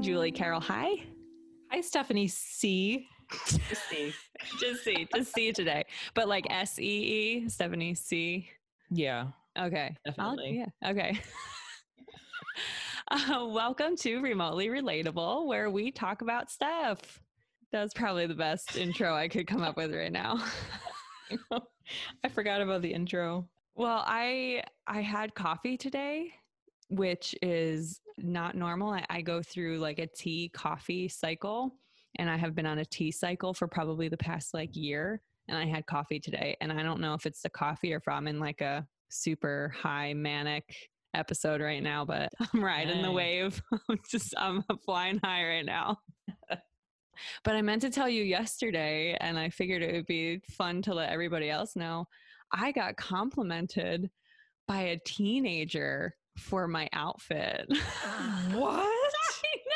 [0.00, 0.60] Julie Carroll.
[0.60, 1.02] Hi.
[1.72, 3.08] Hi, Stephanie C.
[3.46, 4.14] Just C.
[4.60, 5.08] just C.
[5.12, 5.84] Just C today.
[6.14, 6.82] But like S E
[7.42, 8.48] E, Stephanie C.
[8.90, 9.28] Yeah.
[9.58, 9.96] Okay.
[10.04, 10.64] Definitely.
[10.82, 10.90] yeah.
[10.90, 11.18] Okay.
[13.10, 17.20] uh, welcome to Remotely Relatable, where we talk about stuff.
[17.72, 20.44] That's probably the best intro I could come up with right now.
[22.24, 23.48] I forgot about the intro.
[23.74, 26.32] Well, I I had coffee today,
[26.88, 28.90] which is not normal.
[28.90, 31.74] I, I go through like a tea coffee cycle,
[32.16, 35.20] and I have been on a tea cycle for probably the past like year.
[35.48, 38.08] And I had coffee today, and I don't know if it's the coffee or if
[38.08, 43.62] I'm in like a super high manic episode right now, but I'm riding the wave.
[43.88, 45.98] I'm just I'm flying high right now.
[46.48, 50.94] but I meant to tell you yesterday, and I figured it would be fun to
[50.94, 52.06] let everybody else know.
[52.52, 54.10] I got complimented
[54.66, 57.66] by a teenager for my outfit.
[58.52, 58.86] What?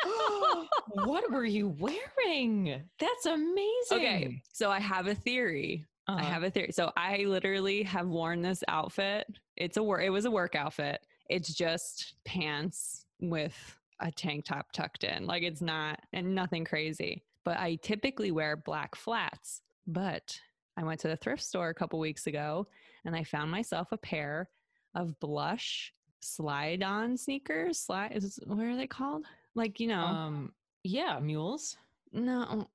[0.05, 0.67] I
[1.05, 2.83] what were you wearing?
[2.99, 3.67] That's amazing.
[3.93, 5.87] Okay, so I have a theory.
[6.09, 6.25] I Uh-huh.
[6.25, 6.73] have a theory.
[6.73, 9.27] So I literally have worn this outfit.
[9.57, 10.03] It's a work.
[10.03, 11.01] It was a work outfit.
[11.29, 13.55] It's just pants with
[14.01, 15.27] a tank top tucked in.
[15.27, 17.23] Like it's not and nothing crazy.
[17.45, 19.63] But I typically wear black flats.
[19.87, 20.41] But
[20.77, 22.67] I went to the thrift store a couple weeks ago
[23.05, 24.49] and I found myself a pair
[24.95, 25.93] of blush
[26.25, 27.79] slide on sneakers.
[27.79, 29.25] Slide is what are they called?
[29.55, 30.53] Like you know, Um.
[30.85, 31.77] Yeah, mules.
[32.13, 32.69] no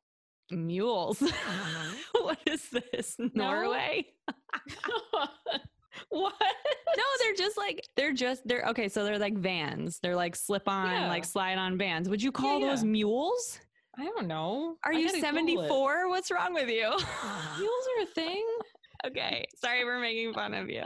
[0.51, 1.21] mules.
[2.13, 3.17] what is this?
[3.33, 4.05] Norway?
[6.09, 6.33] what?
[6.97, 8.87] No, they're just like they're just they're okay.
[8.89, 9.99] So they're like vans.
[9.99, 11.07] They're like slip on, Yeah.
[11.07, 12.07] like slide on vans.
[12.09, 12.89] Would you call Yeah, those yeah.
[12.89, 13.59] mules?
[13.99, 14.77] I don't know.
[14.85, 16.07] Are I you seventy four?
[16.09, 16.87] What's wrong with you?
[16.89, 18.45] Mules are a thing.
[19.07, 20.83] Okay, sorry for making fun of you.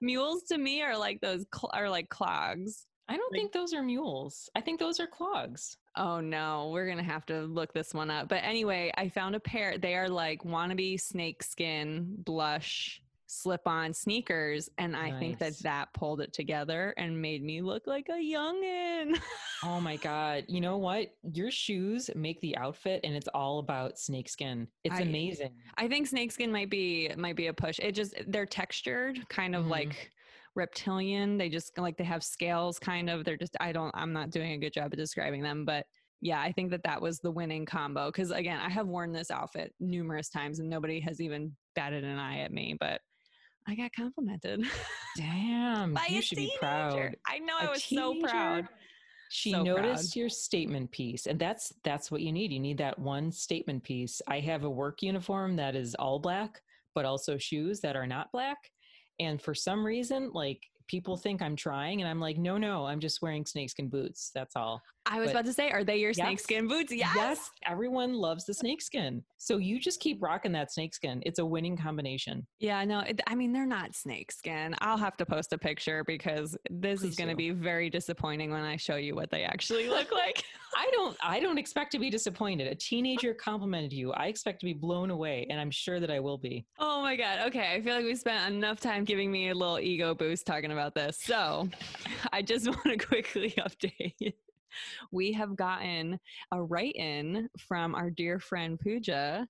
[0.00, 2.86] Mules to me are like those cl- are like clogs.
[3.08, 4.48] I don't Like- think those are mules.
[4.54, 5.76] I think those are clogs.
[5.96, 8.28] Oh no, we're gonna have to look this one up.
[8.28, 9.78] But anyway, I found a pair.
[9.78, 13.02] They are like wannabe snakeskin blush
[13.32, 17.86] slip on sneakers, and I think that that pulled it together and made me look
[17.86, 19.18] like a youngin.
[19.64, 20.44] Oh my god!
[20.48, 21.08] You know what?
[21.32, 24.66] Your shoes make the outfit, and it's all about snakeskin.
[24.84, 25.52] It's I- amazing.
[25.78, 27.78] I think snakeskin might be might be a push.
[27.78, 29.70] It just they're textured, kind of Mhm.
[29.70, 30.10] like
[30.56, 31.38] reptilian.
[31.38, 33.24] They just like they have scales, kind of.
[33.24, 35.86] They're just I don't I'm not doing a good job of describing them, but
[36.20, 38.08] yeah, I think that that was the winning combo.
[38.08, 42.18] Because again, I have worn this outfit numerous times, and nobody has even batted an
[42.18, 43.00] eye at me, but.
[43.66, 44.64] I got complimented
[45.16, 47.16] Damn, by you should be proud.
[47.26, 48.68] I know I A was so proud.
[49.28, 49.76] She So proud.
[49.84, 52.50] noticed your statement piece, and that's that's what you need.
[52.52, 54.20] You need that one statement piece.
[54.26, 56.60] I have a work uniform that is all black,
[56.94, 58.58] but also shoes that are not black.
[59.20, 62.98] And for some reason, like people think I'm trying, and I'm like, no, no, I'm
[62.98, 64.32] just wearing snakeskin boots.
[64.34, 64.82] That's all.
[65.06, 66.16] I was But- about to say, are they your Yes.
[66.16, 66.92] snakeskin boots?
[66.92, 67.50] Yes.
[67.64, 69.22] everyone loves the snakeskin.
[69.38, 71.22] So you just keep rocking that snakeskin.
[71.24, 72.44] It's a winning combination.
[72.58, 74.74] Yeah, no, it, I mean, they're not snakeskin.
[74.80, 78.62] I'll have to post a picture because this is going to be very disappointing when
[78.62, 80.42] I show you what they actually look like.
[80.76, 82.66] I don't I don't expect to be disappointed.
[82.68, 84.12] A teenager complimented you.
[84.12, 86.64] I expect to be blown away, and I'm sure that I will be.
[86.78, 87.46] oh my God.
[87.48, 87.72] Okay.
[87.74, 90.79] I feel like we spent enough time giving me a little ego boost talking about
[90.88, 91.18] this.
[91.20, 91.68] So
[92.32, 94.34] I just want to quickly update.
[95.10, 96.18] We have gotten
[96.52, 99.46] a write in from our dear friend Pooja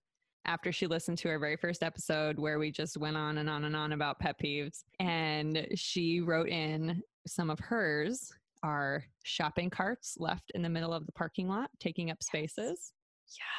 [0.46, 3.64] after she listened to our very first episode where we just went on and on
[3.64, 4.84] and on about pet peeves.
[4.98, 11.06] And she wrote in some of hers are shopping carts left in the middle of
[11.06, 12.92] the parking lot, taking up spaces.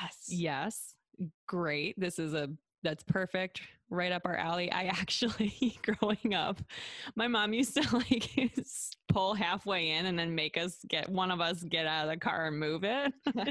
[0.02, 0.26] Yes.
[0.28, 0.96] Yes,
[1.48, 2.00] great.
[2.00, 2.50] This is a
[2.84, 4.72] that's perfect, right up our alley.
[4.72, 6.60] I actually, growing up,
[7.16, 8.32] my mom used to like
[9.08, 12.18] pull halfway in and then make us get one of us get out of the
[12.18, 13.14] car and move it.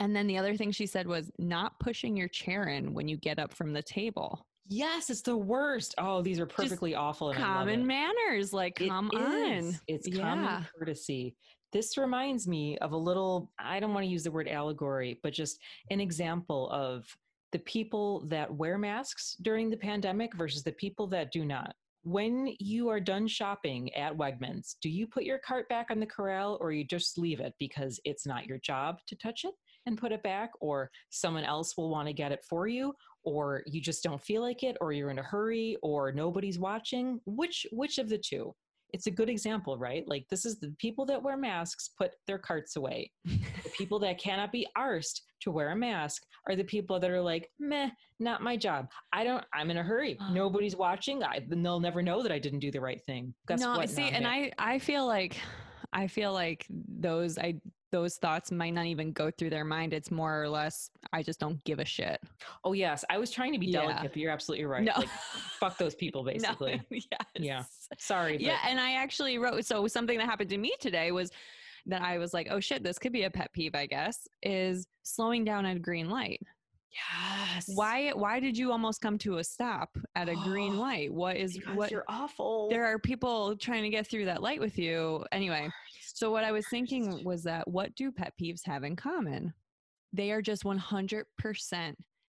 [0.00, 3.16] and then the other thing she said was not pushing your chair in when you
[3.16, 4.46] get up from the table.
[4.68, 5.94] Yes, it's the worst.
[5.98, 7.30] Oh, these are perfectly awful.
[7.30, 9.74] And Common manners, like It come is.
[9.74, 9.80] on.
[9.88, 10.22] It's Yeah.
[10.22, 11.36] common courtesy.
[11.72, 15.32] This reminds me of a little, I don't want to use the word allegory, but
[15.32, 15.58] just
[15.90, 17.04] an example of
[17.52, 21.74] the people that wear masks during the pandemic versus the people that do not.
[22.04, 26.06] When you are done shopping at Wegmans, do you put your cart back on the
[26.06, 29.54] corral or you just leave it because it's not your job to touch it
[29.86, 32.94] and put it back, or someone else will want to get it for you,
[33.24, 37.20] or you just don't feel like it, or you're in a hurry, or nobody's watching?
[37.26, 38.54] Which which of the two?
[38.92, 40.06] It's a good example, right?
[40.06, 43.10] Like this is the people that wear masks put their carts away.
[43.24, 47.20] the people that cannot be arsed to wear a mask are the people that are
[47.20, 47.90] like, meh,
[48.20, 48.88] not my job.
[49.12, 49.44] I don't.
[49.54, 50.18] I'm in a hurry.
[50.32, 51.22] Nobody's watching.
[51.22, 53.34] I, they'll never know that I didn't do the right thing.
[53.48, 53.90] Guess no, what?
[53.90, 54.26] see, and.
[54.26, 55.36] I, I feel like,
[55.92, 57.60] I feel like those, I
[57.92, 59.92] those thoughts might not even go through their mind.
[59.92, 62.20] It's more or less, I just don't give a shit.
[62.64, 63.82] Oh yes, I was trying to be Yeah.
[63.82, 64.82] delicate, but you're absolutely right.
[64.82, 64.92] No.
[64.96, 65.08] Like,
[65.60, 66.76] fuck those people, basically.
[66.76, 67.04] No, yes.
[67.38, 67.62] Yeah.
[67.98, 68.58] Sorry, but Yeah.
[68.66, 71.30] And I actually wrote, so something that happened to me today was
[71.86, 74.86] that I was like, oh shit, this could be a pet peeve, I guess, is
[75.04, 76.40] slowing down at a green light.
[76.92, 77.68] yes.
[77.74, 81.12] Why, why did you almost come to a stop at a green light?
[81.12, 82.68] What is, Because what, you're awful.
[82.70, 85.24] there are people trying to get through that light with you.
[85.32, 85.70] Anyway,
[86.14, 89.52] so what I was thinking was that what do pet peeves have in common?
[90.12, 91.24] They are just 100%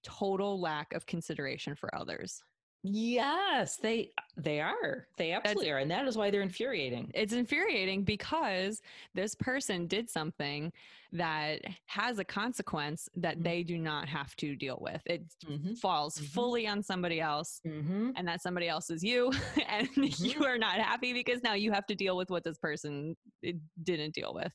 [0.03, 2.41] total lack of consideration for others.
[2.83, 5.07] Yes, they they are.
[5.17, 7.11] They absolutely are, and that is why they're infuriating.
[7.15, 8.81] It's infuriating because
[9.13, 10.71] this person did something
[11.11, 13.43] that has a consequence that Mhm.
[13.43, 15.01] they do not have to deal with.
[15.05, 15.73] It Mm-hmm.
[15.75, 16.25] falls Mhm.
[16.33, 17.59] fully on somebody else.
[17.65, 18.11] Mm-hmm.
[18.15, 19.31] And that somebody else is you,
[19.67, 19.89] and
[20.19, 23.53] you are not happy because now you have to deal with what this person eh,
[23.83, 24.53] didn't deal with.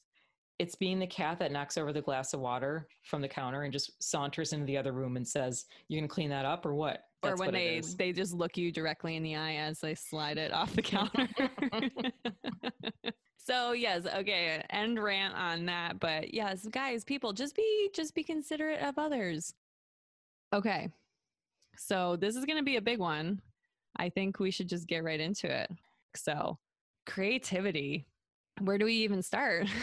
[0.62, 3.72] It's being the cat that knocks over the glass of water from the counter and
[3.72, 7.08] just saunters into the other room and says, "You gonna clean that up or what?"
[7.24, 10.38] or when what they they just look you directly in the eye as they slide
[10.38, 11.28] it off the counter.
[13.38, 15.98] so yes, okay, end rant on that.
[15.98, 19.54] But yes, guys, people, just be just be considerate of others.
[20.52, 20.90] Okay,
[21.76, 23.42] so this is going to be a big one.
[23.96, 25.72] I think we should just get right into it.
[26.14, 26.56] So,
[27.04, 28.06] creativity.
[28.60, 29.66] Where do we even start?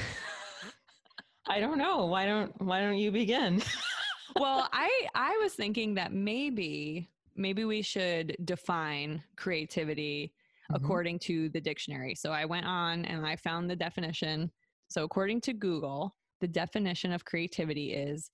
[1.47, 2.05] I don't know.
[2.05, 3.61] Why don't Why don't you begin?
[4.39, 10.33] well, I I was thinking that maybe maybe we should define creativity
[10.71, 10.75] Mhm.
[10.75, 12.13] according to the dictionary.
[12.13, 14.51] So I went on and I found the definition.
[14.87, 18.29] So according to Google, the definition of creativity is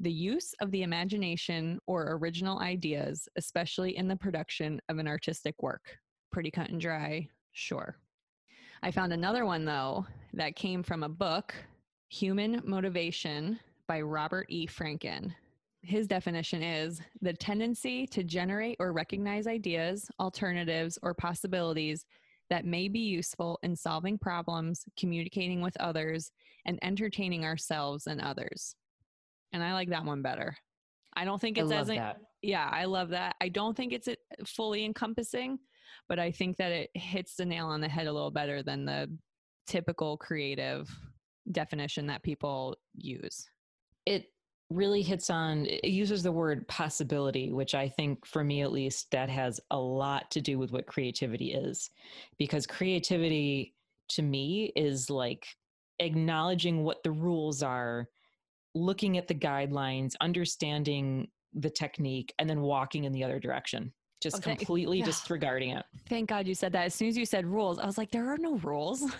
[0.00, 5.62] the use of the imagination or original ideas, especially in the production of an artistic
[5.62, 5.98] work.
[6.32, 7.98] Pretty cut and dry, sure.
[8.82, 11.54] I found another one though that came from a book,
[12.08, 13.58] Human Motivation
[13.88, 14.66] by Robert E.
[14.66, 15.32] Franken.
[15.82, 22.06] His definition is the tendency to generate or recognize ideas, alternatives, or possibilities
[22.50, 26.30] that may be useful in solving problems, communicating with others,
[26.66, 28.74] and entertaining ourselves and others.
[29.52, 30.56] And I like that one better.
[31.16, 32.18] I don't think it's as that.
[32.42, 33.36] yeah, I love that.
[33.40, 34.14] I don't think it's uh,
[34.46, 35.58] fully encompassing,
[36.08, 38.84] but I think that it hits the nail on the head a little better than
[38.84, 39.08] the
[39.66, 40.90] typical creative
[41.52, 43.48] definition that people use.
[44.06, 44.30] It
[44.70, 45.66] really hits on.
[45.66, 49.78] It uses the word possibility, which I think, for me at least, that has a
[49.78, 51.90] lot to do with what creativity is,
[52.38, 53.74] because creativity
[54.10, 55.46] to me is like
[56.00, 58.08] acknowledging what the rules are,
[58.74, 63.92] looking at the guidelines, understanding the technique, and then walking in the other direction.
[64.24, 65.04] Just thank- completely yeah.
[65.04, 65.84] disregarding it.
[66.08, 66.86] Thank God you said that.
[66.86, 69.04] As soon as you said rules, I was like, there are no rules.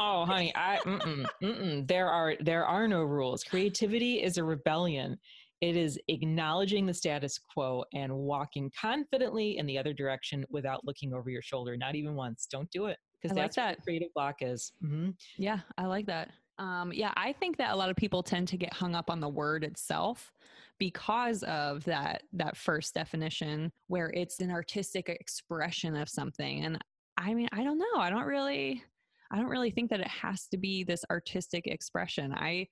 [0.00, 1.88] Oh, honey, I mm-mm, mm-mm.
[1.88, 3.42] there are there are no rules.
[3.42, 5.18] Creativity is a rebellion.
[5.60, 11.12] It is acknowledging the status quo and walking confidently in the other direction without looking
[11.14, 12.46] over your shoulder, not even once.
[12.48, 13.82] Don't do it because I like that's what that.
[13.82, 14.70] creative block is.
[14.84, 15.14] Mhm.
[15.36, 16.30] Yeah, I like that.
[16.58, 19.20] Um, yeah, I think that a lot of people tend to get hung up on
[19.20, 20.32] the word itself
[20.78, 26.64] because of that that first definition where it's an artistic expression of something.
[26.64, 26.78] And
[27.16, 27.98] I mean, I don't know.
[28.00, 28.82] I don't really
[29.30, 32.32] I don't really think that it has to be this artistic expression.
[32.32, 32.68] I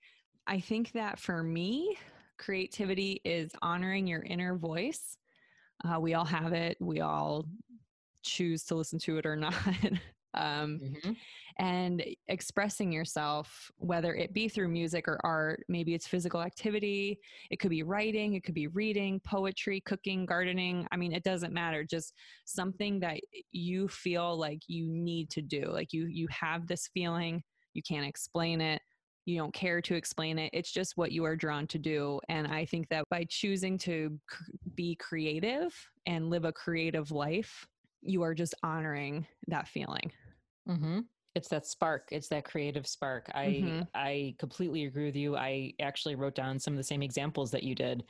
[0.46, 1.96] I think that for me,
[2.38, 5.16] creativity is honoring your inner voice.
[5.84, 6.76] Uh, we all have it.
[6.80, 7.46] We all
[8.22, 9.54] choose to listen to it or not.
[10.36, 11.16] Um, Mhm.
[11.58, 17.18] and expressing yourself, whether it be through music or art, maybe it's physical activity,
[17.50, 20.86] it could be writing, it could be reading, poetry, cooking, gardening.
[20.92, 21.82] I mean, it doesn't matter.
[21.84, 22.14] Just
[22.44, 23.20] something that
[23.52, 25.64] you feel like you need to do.
[25.70, 27.42] Like you you have this feeling,
[27.74, 28.82] you can't explain it.
[29.24, 30.50] You don't care to explain it.
[30.52, 32.20] It's just what you are drawn to do.
[32.28, 34.44] And I think that by choosing to c-
[34.76, 35.74] be creative
[36.06, 37.66] and live a creative life,
[38.02, 40.12] you are just honoring that feeling.
[40.68, 41.00] Mm-hmm.
[41.34, 42.08] It's that spark.
[42.12, 43.30] It's that creative spark.
[43.34, 43.88] I Mhm.
[43.94, 45.36] I completely agree with you.
[45.36, 48.04] I actually wrote down some of the same examples that you did: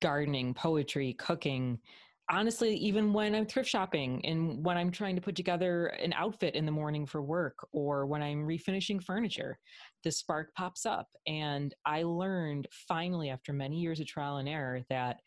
[0.00, 1.80] gardening, poetry, cooking.
[2.30, 6.54] Honestly, even when I'm thrift shopping and when I'm trying to put together an outfit
[6.54, 9.58] in the morning for work, or when I'm refinishing furniture,
[10.02, 11.08] the spark pops up.
[11.26, 15.20] And I learned finally, after many years of trial and error, that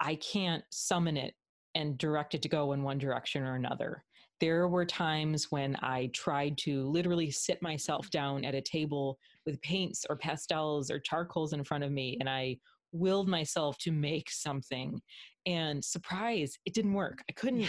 [0.00, 1.36] I can't summon it
[1.74, 4.04] and direct it to go in one direction or another
[4.40, 9.60] there were times when I tried to literally sit myself down at a table with
[9.62, 12.58] paints or pastels or charcoals in front of me, and I
[12.92, 15.00] willed myself to make something.
[15.46, 17.22] And surprise, it didn't work.
[17.28, 17.62] I couldn't.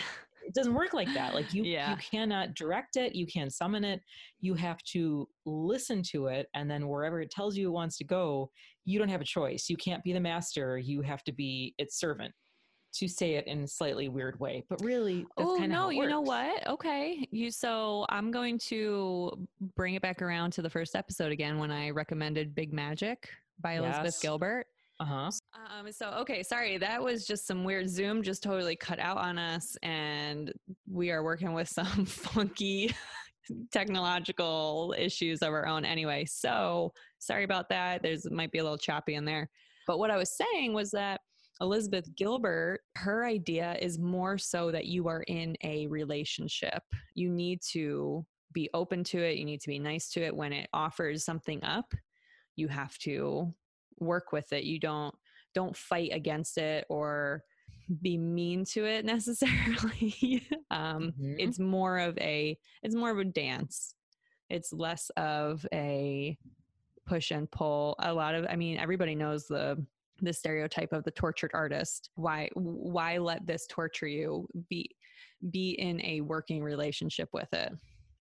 [0.46, 1.34] it doesn't work like that.
[1.34, 1.92] Like you, Yeah.
[1.92, 3.16] you cannot direct it.
[3.16, 4.02] You can't summon it.
[4.40, 8.04] You have to listen to it, and then wherever it tells you it wants to
[8.04, 8.50] go,
[8.86, 9.70] you don't have a choice.
[9.70, 10.78] You can't be the master.
[10.78, 12.34] You have to be its servant.
[12.96, 15.90] To say it in a slightly weird way, but really, that's Oh kind of no,
[15.90, 16.66] you know what?
[16.68, 17.28] Okay.
[17.30, 21.70] You so I'm going to bring it back around to the first episode again when
[21.72, 23.30] I recommended Big Magic
[23.62, 24.22] by Elizabeth Yes.
[24.22, 24.66] Gilbert.
[25.00, 25.32] Uh huh.
[25.78, 29.38] Um, so okay, sorry, that was just some weird Zoom just totally cut out on
[29.38, 30.52] us, and
[30.92, 32.94] we are working with some funky
[33.72, 36.26] technological issues of our own anyway.
[36.26, 38.02] So sorry about that.
[38.02, 39.50] There's might be a little choppy in there.
[39.88, 41.22] But what I was saying was that
[41.62, 46.82] Elizabeth Gilbert, her idea is more so that you are in a relationship.
[47.16, 49.38] You need to be open to it.
[49.38, 51.94] You need to be nice to it when it offers something up.
[52.56, 53.54] You have to
[54.00, 54.64] work with it.
[54.64, 55.14] You don't
[55.56, 57.44] don't fight against it or
[58.02, 60.48] be mean to it necessarily.
[60.72, 61.36] um, Mhm.
[61.40, 63.96] It's more of a it's more of a dance.
[64.50, 66.38] It's less of a
[67.06, 67.96] push and pull.
[68.00, 69.84] A lot of I mean everybody knows the
[70.22, 72.10] the stereotype of the tortured artist.
[72.16, 74.48] Why why let this torture you?
[74.70, 74.90] Be
[75.52, 77.72] be in a working relationship with it.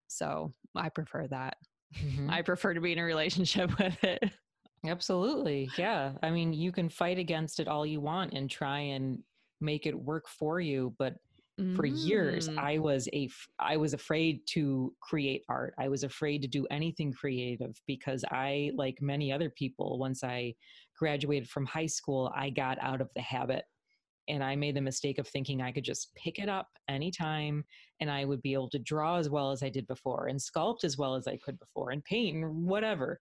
[0.06, 1.56] So I prefer that.
[1.96, 2.30] Mhm.
[2.30, 4.22] I prefer to be in a relationship with it.
[4.86, 5.68] Absolutely.
[5.76, 6.12] Yeah.
[6.22, 9.22] I mean, you can fight against it all you want and try and
[9.60, 11.14] make it work for you, but
[11.74, 12.58] for years Mm.
[12.58, 15.74] I was a f- I was afraid to create art.
[15.76, 20.54] I was afraid to do anything creative because I like many other people once I
[20.98, 23.64] graduated from high school, I got out of the habit
[24.28, 27.64] and I made the mistake of thinking I could just pick it up anytime
[28.00, 30.84] and I would be able to draw as well as I did before and sculpt
[30.84, 33.20] as well as I could before and paint and whatever.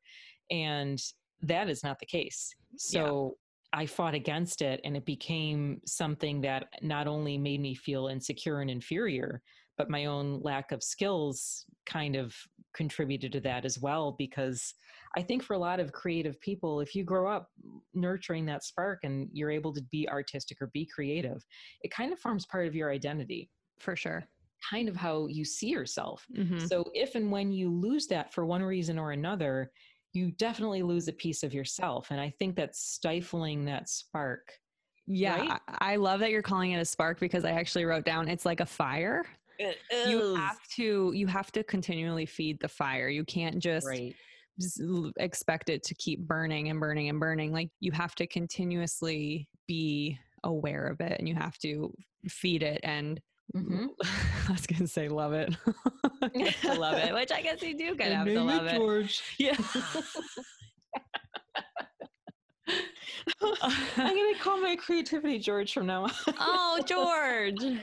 [0.51, 1.01] And
[1.41, 2.53] that is not the case.
[2.75, 3.37] So
[3.73, 8.61] I fought against it and it became something that not only made me feel insecure
[8.61, 9.41] and inferior,
[9.77, 12.35] but my own lack of skills kind of
[12.73, 14.11] contributed to that as well.
[14.11, 14.73] Because
[15.15, 17.49] I think for a lot of creative people, if you grow up
[17.93, 21.45] nurturing that spark and you're able to be artistic or be creative,
[21.81, 24.27] it kind of forms part of your identity, For sure.
[24.69, 26.25] kind of how you see yourself.
[26.33, 26.67] Mhm.
[26.67, 29.71] So if and when you lose that for one reason or another,
[30.13, 32.11] you definitely lose a piece of yourself.
[32.11, 34.59] And I think that stifling that spark.
[35.05, 35.61] Yeah, right?
[35.67, 38.59] I love that you're calling it a spark because I actually wrote down it's like
[38.59, 39.25] a fire.
[39.59, 43.09] You have to you have to continually feed the fire.
[43.09, 44.15] You can't just right.
[44.81, 47.51] l- expect it to keep burning and burning and burning.
[47.51, 51.93] Like you have to continuously be aware of it and you have to
[52.29, 53.19] feed it and
[53.55, 53.87] Mhm.
[54.49, 55.55] I was gonna say love it.
[56.65, 58.75] Love it, which I guess you do kind of have to love it.
[58.75, 59.21] George.
[59.39, 59.55] Yeah.
[63.41, 66.11] I'm gonna call my creativity George from now on.
[66.39, 67.79] oh george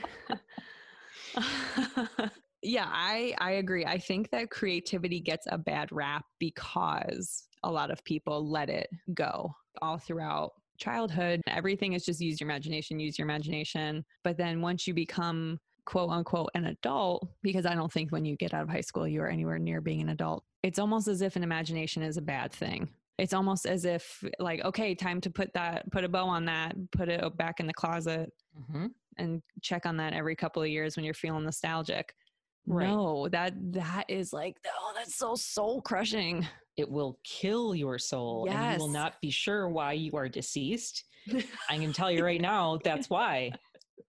[2.61, 3.85] yeah i i agree.
[3.85, 8.89] I think that creativity gets a bad rap because a lot of people let it
[9.13, 11.41] go all throughout childhood.
[11.47, 14.03] Everything is just use your imagination use your imagination.
[14.23, 18.35] But then once you become quote unquote an adult because i don't think when you
[18.37, 21.21] get out of high school you are anywhere near being an adult it's almost as
[21.21, 22.89] if an imagination is a bad thing.
[23.19, 26.75] It's almost as if like okay time to put that put a bow on that
[26.91, 28.33] put it back in the closet.
[28.59, 28.89] Mhm.
[29.17, 32.13] And check on that every couple of years when you're feeling nostalgic.
[32.67, 32.87] Right.
[32.87, 36.47] No, that that is like oh, that's so soul crushing.
[36.77, 41.03] It will kill your soul, and you will not be sure why you are deceased.
[41.69, 43.51] I can tell you right now, that's why.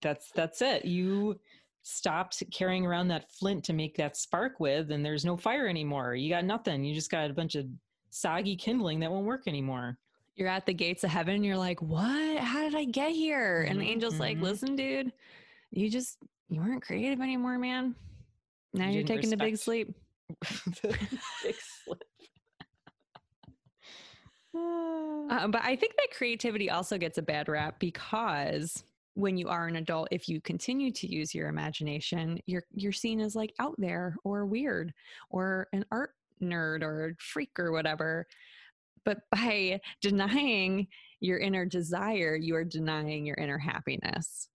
[0.02, 0.84] That's that's it.
[0.84, 1.38] You
[1.82, 6.14] stopped carrying around that flint to make that spark with, and there's no fire anymore.
[6.14, 6.84] You got nothing.
[6.84, 7.66] You just got a bunch of
[8.10, 9.98] soggy kindling that won't work anymore.
[10.36, 11.42] You're at the gates of heaven.
[11.42, 12.38] You're like, what?
[12.38, 13.62] How did I get here?
[13.62, 14.42] And the Mhm, angel's like, mhm.
[14.42, 15.12] listen, dude,
[15.70, 17.96] you just you weren't creative anymore, man.
[18.74, 19.94] Now You you're taking the big sleep.
[21.42, 22.02] Big slip.
[25.28, 29.66] Uh, but I think that creativity also gets a bad rap because when you are
[29.66, 33.74] an adult, if you continue to use your imagination, you're you're seen as like out
[33.78, 34.94] there or weird
[35.30, 38.26] or an art nerd or freak or whatever.
[39.06, 40.88] But by denying
[41.20, 44.48] your inner desire, you are denying your inner happiness.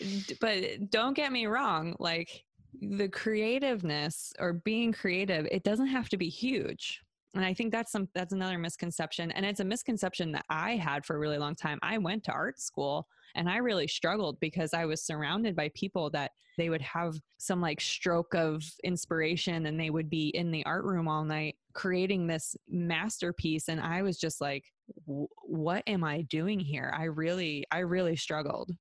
[0.00, 0.38] yes.
[0.40, 2.44] But don't get me wrong, like
[2.80, 7.02] the creativeness or being creative, it doesn't have to be huge.
[7.34, 9.30] And I think that's some that's another misconception.
[9.32, 11.78] And it's a misconception that I had for a really long time.
[11.82, 16.10] I went to art school and I really struggled because I was surrounded by people
[16.10, 20.64] that they would have some like stroke of inspiration and they would be in the
[20.66, 24.64] art room all night creating this masterpiece and I was just like
[25.06, 26.92] what am I doing here?
[26.96, 28.72] I really I really struggled.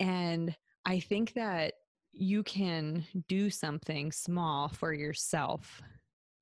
[0.00, 1.74] And I think that
[2.12, 5.82] you can do something small for yourself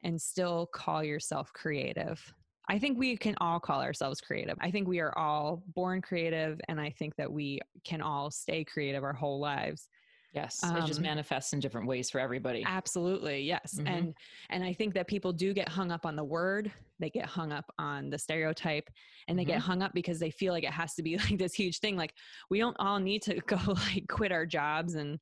[0.02, 2.32] and still call yourself creative.
[2.68, 4.56] I think we can all call ourselves creative.
[4.60, 8.64] I think we are all born creative, and I think that we can all stay
[8.64, 9.88] creative our whole lives.
[10.32, 12.62] Yes, it just Um, manifests in different ways for everybody.
[12.66, 13.78] Absolutely, yes.
[13.78, 13.88] Mhm.
[13.88, 14.14] And
[14.50, 17.52] and I think that people do get hung up on the word, they get hung
[17.52, 18.90] up on the stereotype,
[19.28, 21.54] and they get hung up because they feel like it has to be like this
[21.54, 21.96] huge thing.
[21.96, 22.12] Like
[22.50, 23.56] we don't all need to go
[23.94, 25.18] like quit our jobs and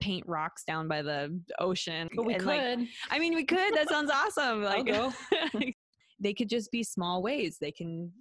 [0.00, 2.08] paint rocks down by the ocean.
[2.14, 2.78] But we and, could.
[2.78, 3.74] like, I mean, we could.
[3.74, 4.62] That sounds awesome.
[4.62, 5.12] Like go.
[6.24, 7.58] they could just be small ways.
[7.60, 8.12] They can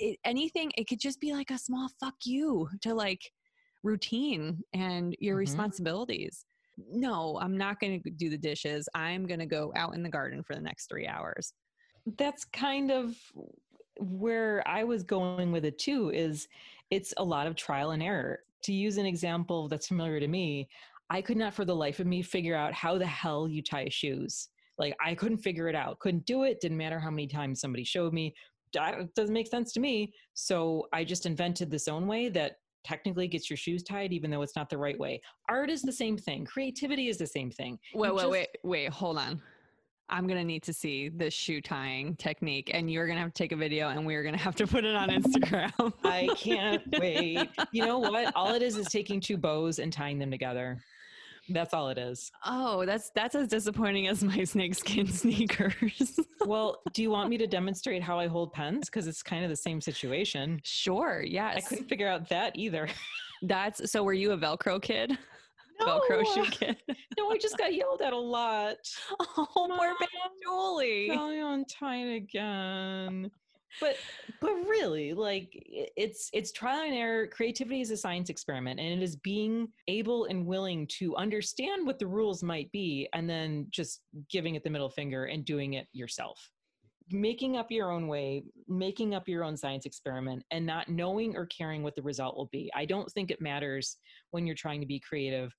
[0.00, 0.72] it, anything.
[0.76, 3.32] It could just be like a small fuck you to like
[3.82, 5.38] routine and your Mhm.
[5.38, 6.46] responsibilities.
[6.76, 8.88] No, I'm not going to do the dishes.
[8.94, 11.54] I'm going to go out in the garden for the next three hours.
[12.18, 13.16] that's kind of
[13.98, 16.48] where I was going with it too is
[16.90, 18.40] it's a lot of trial and error.
[18.64, 20.68] To use an example that's familiar to me,
[21.10, 23.88] I could not for the life of me figure out how the hell you tie
[23.90, 24.48] shoes.
[24.78, 25.98] Like I couldn't figure it out.
[26.00, 26.60] Couldn't do it.
[26.60, 28.34] Didn't matter how many times somebody showed me.
[28.74, 30.12] It doesn't make sense to me.
[30.34, 34.42] So I just invented this own way that technically gets your shoes tied even though
[34.42, 35.20] it's not the right way.
[35.48, 36.44] Art is the same thing.
[36.44, 37.78] Creativity is the same thing.
[37.94, 38.90] Wait, You wait, just- wait, wait.
[38.90, 39.40] Hold on.
[40.10, 43.32] I'm going to need to see the shoe tying technique, and you're going to have
[43.32, 45.94] to take a video, and we're going to have to put it on Instagram.
[46.04, 47.48] I can't wait.
[47.72, 48.30] You know what?
[48.36, 50.78] All it is is taking two bows and tying them together.
[51.50, 52.30] That's all it is.
[52.46, 56.18] Oh, that's that's as disappointing as my snakeskin sneakers.
[56.46, 58.88] Well, do you want me to demonstrate how I hold pens?
[58.88, 60.60] Because it's kind of the same situation.
[60.64, 61.56] sure, yes.
[61.56, 62.88] I couldn't figure out that either.
[63.42, 64.02] That's so.
[64.02, 65.18] Were you a Velcro kid?
[65.82, 66.76] Velcro shoe kid?
[67.18, 68.76] no, I just got yelled at a lot.
[69.20, 71.10] Oh, poor baby Julie.
[71.10, 73.30] Untied again.
[73.80, 73.96] But
[74.40, 77.26] but really, like it's it's trial and error.
[77.26, 81.98] Creativity is a science experiment, and it is being able and willing to understand what
[81.98, 85.86] the rules might be, and then just giving it the middle finger and doing it
[85.92, 86.50] yourself.
[87.10, 91.46] Making up your own way, making up your own science experiment, and not knowing or
[91.46, 92.70] caring what the result will be.
[92.74, 93.98] I don't think it matters
[94.30, 95.54] when you're trying to be creative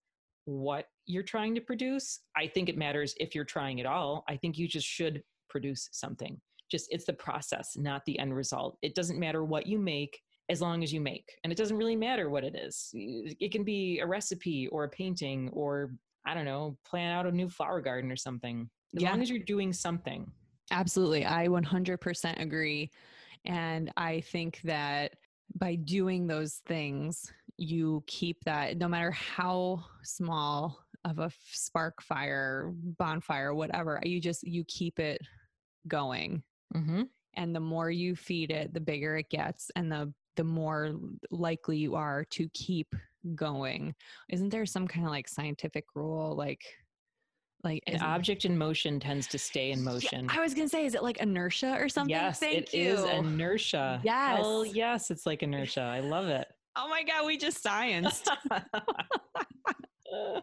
[0.46, 2.22] what you're trying to produce.
[2.36, 4.24] I think it matters if you're trying at all.
[4.30, 6.40] I think you just should produce something.
[6.70, 8.78] Just it's the process, not the end result.
[8.82, 11.38] It doesn't matter what you make as long as you make.
[11.44, 12.90] And it doesn't really matter what it is.
[12.94, 15.92] It can be a recipe or a painting or
[16.28, 18.68] I don't know, plan out a new flower garden or something.
[18.96, 19.12] As Yeah.
[19.12, 20.32] long as you're doing something.
[20.72, 21.24] Absolutely.
[21.26, 22.90] I 100% agree.
[23.46, 25.14] And I think that
[25.56, 32.02] by doing those things, you keep that no matter how small of a f- spark
[32.02, 35.22] fire, bonfire, whatever, you just you keep it
[35.88, 36.42] going.
[36.76, 37.04] Mm-hmm.
[37.38, 40.92] And the more you feed it, the bigger it gets and the the more
[41.32, 42.94] likely you are to keep
[43.36, 43.96] going.
[44.30, 46.62] Isn't there some kind of like scientific rule like
[47.64, 50.28] like An object in motion tends to stay in Yeah, motion.
[50.30, 52.12] I was gonna say, is it like inertia or something?
[52.16, 52.92] Yes, Thank it you.
[52.92, 54.02] is inertia.
[54.06, 54.76] Hell Yes.
[54.76, 55.82] yes, it's like inertia.
[55.82, 56.48] I love it.
[56.78, 58.28] Oh my god, we just scienced.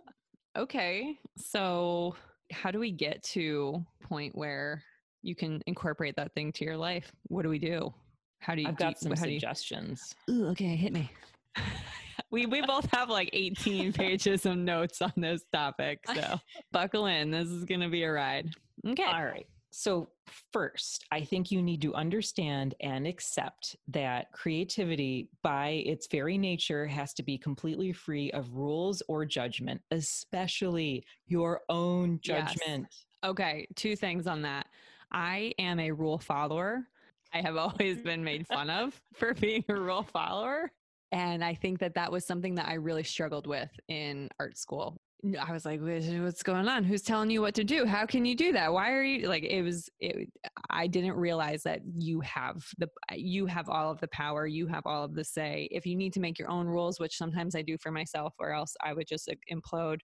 [0.57, 2.17] okay, so
[2.51, 4.83] how do we get to point where
[5.23, 7.13] you can incorporate that thing to your life?
[7.29, 7.93] What do we do?
[8.41, 8.69] How do you?
[8.69, 10.15] I've do got you- some do you- suggestions.
[10.31, 11.11] Ooh, okay, hit me.
[12.31, 16.39] we we both have like 18 pages of notes on this topic, so
[16.73, 17.31] buckle in.
[17.31, 18.51] This is gonna be a ride.
[18.87, 19.05] Okay.
[19.05, 19.47] All right.
[19.75, 20.11] So,
[20.53, 26.87] first, I think you need to understand and accept that creativity, by its very nature,
[26.87, 32.53] has to be completely free of rules or judgment, especially your own Yes.
[32.53, 32.87] judgment.
[33.25, 34.67] Okay, two things on that.
[35.13, 36.89] I am a rule follower.
[37.33, 38.05] I have always mm.
[38.05, 40.73] been made fun of for being a rule follower.
[41.13, 44.97] And I think that that was something that I really struggled with in art school.
[45.41, 46.83] I was like, what's going on?
[46.83, 47.85] Who's telling you what to do?
[47.85, 48.73] How can you do that?
[48.73, 50.29] Why are you like, it was, it,
[50.69, 54.49] I didn't realize that you have the, you have all of the power.
[54.49, 55.69] You have all of the say.
[55.71, 58.53] If you need to make your own rules, which sometimes I do for myself, or
[58.53, 60.01] else I would just implode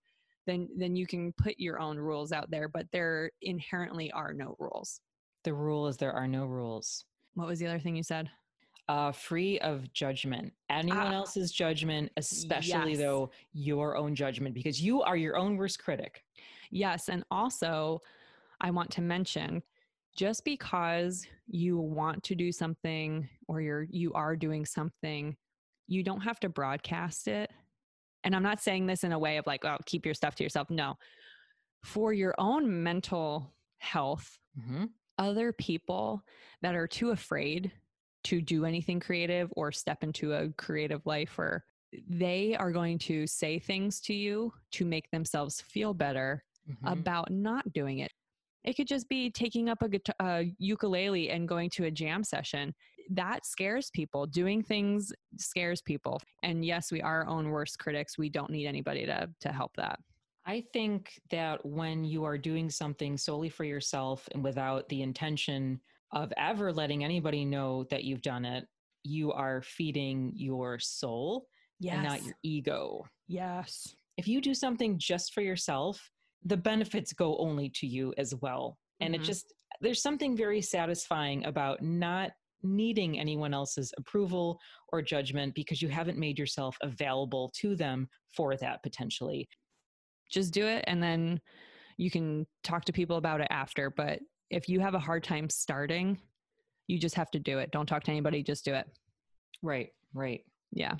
[0.48, 4.56] then then you can put your own rules out there but there inherently are no
[4.58, 5.00] rules
[5.44, 7.04] The rule is there are no rules.
[7.34, 8.28] what was the other thing you said
[8.88, 10.50] Uh, free of judgment.
[10.70, 11.20] Anyone Ah.
[11.20, 12.98] else's judgment, especially Yes.
[13.04, 16.24] though your own judgment, because you are your own worst critic.
[16.70, 18.00] yes and also
[18.60, 19.62] i want to mention
[20.16, 25.36] just because you want to do something or you're you are doing something
[25.86, 27.50] you don't have to broadcast it
[28.28, 30.42] and i'm not saying this in a way of like oh keep your stuff to
[30.44, 30.94] yourself no
[31.82, 34.84] for your own mental health Mm-hmm.
[35.18, 36.22] other people
[36.62, 37.70] that are too afraid
[38.24, 41.64] to do anything creative or step into a creative life or
[42.08, 46.92] they are going to say things to you to make themselves feel better Mhm.
[46.92, 48.12] about not doing it.
[48.64, 52.22] It could just be taking up a, guitar, a ukulele and going to a jam
[52.24, 52.74] session.
[53.08, 54.26] That scares people.
[54.26, 56.20] Doing things scares people.
[56.42, 58.18] And yes, we are our own worst critics.
[58.18, 59.98] We don't need anybody to to help that.
[60.46, 65.80] I think that when you are doing something solely for yourself and without the intention
[66.12, 68.64] of ever letting anybody know that you've done it,
[69.04, 71.46] you are feeding your soul
[71.86, 73.04] and not your ego.
[73.26, 73.94] yes.
[74.16, 76.10] If you do something just for yourself,
[76.44, 78.76] the benefits go only to you as well.
[79.00, 79.18] And Mhm.
[79.18, 84.58] it just, there's something very satisfying about not needing anyone else's approval
[84.92, 89.48] or judgment because you haven't made yourself available to them for that potentially.
[90.30, 91.40] Just do it and then
[91.96, 93.90] you can talk to people about it after.
[93.90, 96.18] But if you have a hard time starting,
[96.86, 97.70] you just have to do it.
[97.70, 98.86] Don't talk to anybody, just do it.
[99.62, 100.42] Right, right.
[100.72, 100.94] Yeah.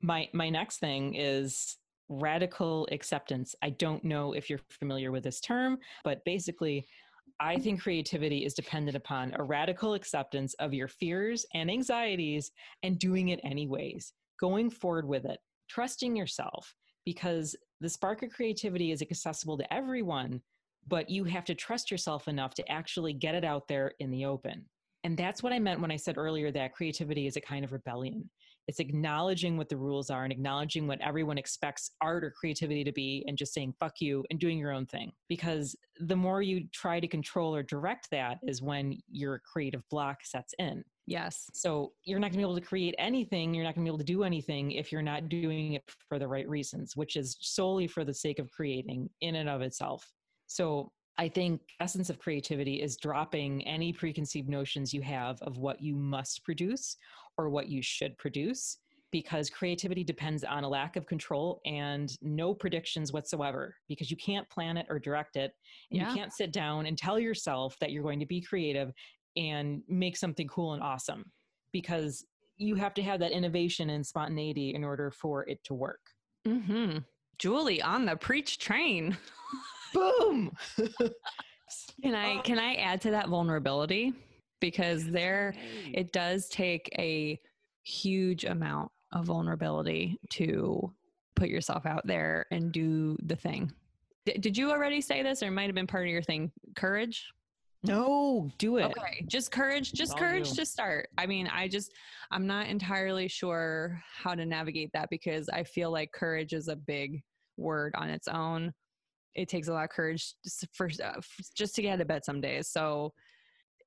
[0.00, 1.76] my my next thing is
[2.08, 6.86] radical acceptance i don't know if you're familiar with this term but basically
[7.42, 12.50] i think creativity is dependent upon a radical acceptance of your fears and anxieties
[12.82, 16.74] and doing it anyways going forward with it trusting yourself
[17.04, 20.40] because the spark of creativity is accessible to everyone
[20.88, 24.24] but you have to trust yourself enough to actually get it out there in the
[24.24, 24.64] open.
[25.04, 27.72] And that's what i meant when i said earlier that creativity is a kind of
[27.72, 28.28] rebellion
[28.68, 32.92] it's acknowledging what the rules are and acknowledging what everyone expects art or creativity to
[32.92, 35.12] be and just saying fuck you and doing your own thing.
[35.28, 40.24] Because the more you try to control or direct that is when your creative block
[40.24, 40.84] sets in.
[41.04, 41.50] Yes.
[41.52, 43.92] so you're not going to be able to create anything you're not going to be
[43.92, 47.36] able to do anything if you're not doing it for the right reasons which is
[47.40, 50.08] solely for the sake of creating in and of itself.
[50.46, 55.82] So i think essence of creativity is dropping any preconceived notions you have of what
[55.82, 56.96] you must produce
[57.38, 58.78] or what you should produce
[59.10, 64.48] because creativity depends on a lack of control and no predictions whatsoever because you can't
[64.48, 65.52] plan it or direct it
[65.90, 66.08] and Yeah.
[66.08, 68.92] you can't sit down and tell yourself that you're going to be creative
[69.36, 71.30] and make something cool and awesome
[71.72, 72.24] because
[72.56, 76.00] you have to have that innovation and spontaneity in order for it to work.
[76.46, 76.98] Mm-hmm.
[77.38, 79.16] Julie on the preach train.
[79.94, 80.52] Boom!
[82.02, 84.12] Can I can I add to that vulnerability?
[84.62, 85.54] Because there
[85.92, 87.38] it does take a
[87.82, 90.90] huge amount of vulnerability to
[91.34, 93.70] put yourself out there and do the thing.
[94.24, 96.50] D- did you already say this or it might have been part of your thing?
[96.76, 97.26] Courage?
[97.84, 98.84] no, do it.
[98.84, 100.54] Okay, just courage, just all courage you.
[100.56, 101.08] to start.
[101.18, 101.92] I mean, I just,
[102.30, 106.76] I'm not entirely sure how to navigate that because I feel like courage is a
[106.76, 107.22] big
[107.56, 108.72] word on its own.
[109.34, 111.20] It takes a lot of courage just for uh,
[111.56, 112.68] just to get out of bed some days.
[112.68, 113.12] So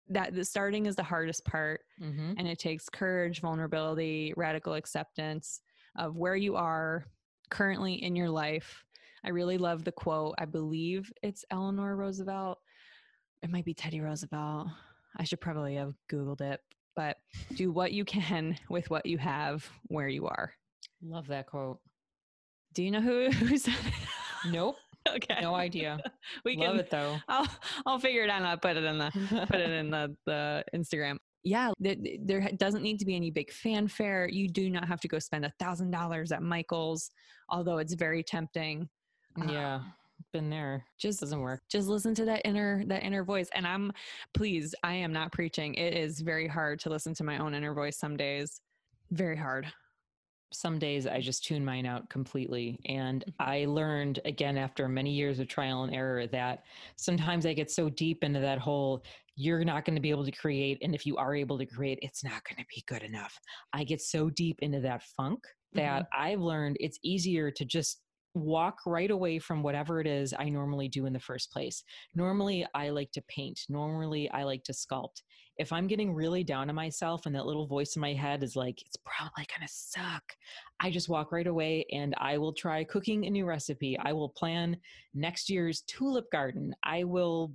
[0.09, 2.33] that the starting is the hardest part, Mm-hmm.
[2.37, 5.61] and it takes courage, vulnerability, radical acceptance
[5.97, 7.05] of where you are
[7.49, 8.83] currently in your life.
[9.23, 10.35] I really love the quote.
[10.37, 12.59] I believe it's Eleanor Roosevelt.
[13.41, 14.67] It might be Teddy Roosevelt.
[15.17, 16.59] I should probably have Googled it,
[16.95, 17.17] but
[17.55, 20.53] do what you can with what you have where you are.
[21.01, 21.79] Love that quote.
[22.73, 23.93] Do you know who, who said it?
[24.51, 24.75] Nope,
[25.15, 25.39] okay.
[25.41, 25.99] no idea.
[26.45, 27.17] we Love can, it though.
[27.27, 27.47] I'll,
[27.85, 29.11] I'll figure it out and I'll put it in the,
[29.49, 31.17] put it in the, the Instagram.
[31.43, 34.27] Yeah, there, there doesn't need to be any big fanfare.
[34.27, 37.11] You do not have to go spend a thousand dollars at Michael's,
[37.49, 38.89] although it's very tempting.
[39.37, 39.93] Yeah, ah.
[40.33, 40.83] been there.
[40.97, 41.61] Just Doesn't work.
[41.69, 43.49] just listen to that inner that inner voice.
[43.53, 43.91] And I'm
[44.33, 45.75] please, I am not preaching.
[45.75, 48.61] It is very hard to listen to my own inner voice some days.
[49.11, 49.71] Very hard.
[50.53, 52.79] Some days I just tune mine out completely.
[52.85, 53.35] And Mhm.
[53.39, 56.63] I learned again after many years of trial and error that
[56.95, 59.03] sometimes I get so deep into that whole,
[59.35, 60.77] you're not going to be able to create.
[60.81, 63.37] And if you are able to create, it's not going to be good enough.
[63.73, 68.04] I get so deep into that funk that I've learned it's easier to just
[68.35, 71.83] walk right away from whatever it is I normally do in the first place.
[72.13, 73.61] Normally, I like to paint.
[73.69, 75.21] Normally, I like to sculpt
[75.57, 78.55] if I'm getting really down on myself and that little voice in my head is
[78.55, 80.23] like, it's probably gonna suck,
[80.79, 83.97] I just walk right away and I will try cooking a new recipe.
[83.97, 84.77] I will plan
[85.13, 86.75] next year's tulip garden.
[86.83, 87.53] I will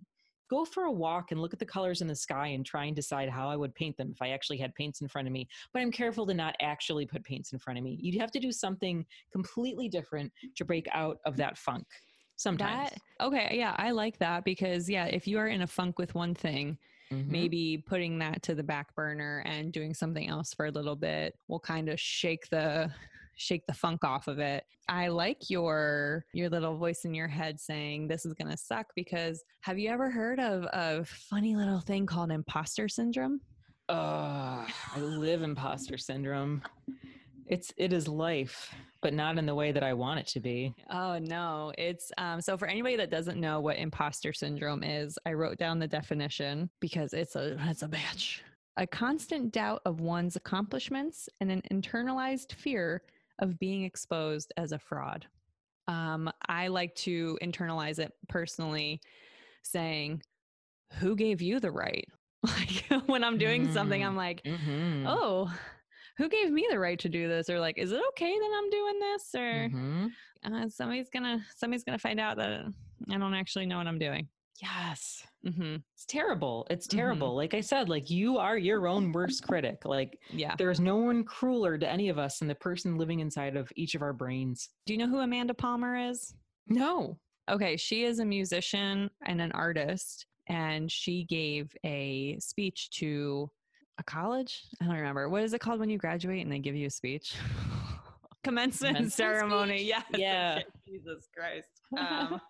[0.51, 2.97] go for a walk and look at the colors in the sky and try and
[2.97, 5.49] decide how I would paint them if I actually had paints in front of me.
[5.73, 7.99] But I'm careful to not actually put paints in front of me.
[8.03, 11.87] You'd have to do something completely different to break out of that funk.
[12.37, 12.91] Sometimes.
[12.91, 16.15] That okay, yeah, I like that because yeah, if you are in a funk with
[16.15, 16.79] one thing,
[17.13, 17.27] Mhm.
[17.27, 21.37] maybe putting that to the back burner and doing something else for a little bit
[21.49, 22.91] will kind of shake the
[23.41, 24.65] shake the funk off of it.
[24.89, 28.87] I like your your little voice in your head saying this is going to suck
[28.95, 33.41] because have you ever heard of a funny little thing called imposter syndrome?
[33.89, 36.63] Ugh, I live imposter syndrome.
[37.47, 40.75] It's it is life, but not in the way that I want it to be.
[40.91, 45.33] Oh no, it's um so for anybody that doesn't know what imposter syndrome is, I
[45.33, 48.41] wrote down the definition because it's a it's a bitch.
[48.77, 53.03] A constant doubt of one's accomplishments and an internalized fear
[53.41, 55.27] of being exposed as a fraud.
[55.89, 59.01] Um, I like to internalize it personally,
[59.63, 60.23] saying,
[61.01, 62.07] Who gave you the right?
[62.45, 64.07] Like when I'm doing something, Mm.
[64.07, 65.07] I'm like, Mm-hmm.
[65.07, 65.53] Oh,
[66.17, 67.49] who gave me the right to do this?
[67.51, 69.35] Or like, is it okay that I'm doing this?
[69.35, 70.11] Or Mhm.
[70.45, 72.67] uh, somebody's gonna somebody's gonna find out that
[73.11, 74.29] I don't actually know what I'm doing.
[74.61, 75.27] Yes.
[75.45, 76.67] Hmm It's terrible.
[76.71, 76.91] It's Mhm.
[76.97, 77.35] terrible.
[77.35, 79.85] Like I said, like you are your own worst critic.
[79.85, 80.55] Like Yeah.
[80.57, 83.73] there is no one crueler to any of us than the person living inside of
[83.77, 84.69] each of our brains.
[84.87, 86.35] Do you know who Amanda Palmer is?
[86.69, 87.19] No.
[87.51, 93.51] Okay, she is a musician and an artist, and she gave a speech to
[93.99, 94.63] a college.
[94.81, 95.29] I don't remember.
[95.29, 97.35] What is it called when you graduate and they give you a speech?
[98.45, 99.79] Commencement, Commencement ceremony.
[99.79, 99.95] speech?
[100.11, 100.19] Yes.
[100.19, 100.59] Yeah.
[100.87, 101.69] Jesus Christ.
[101.99, 102.41] Um,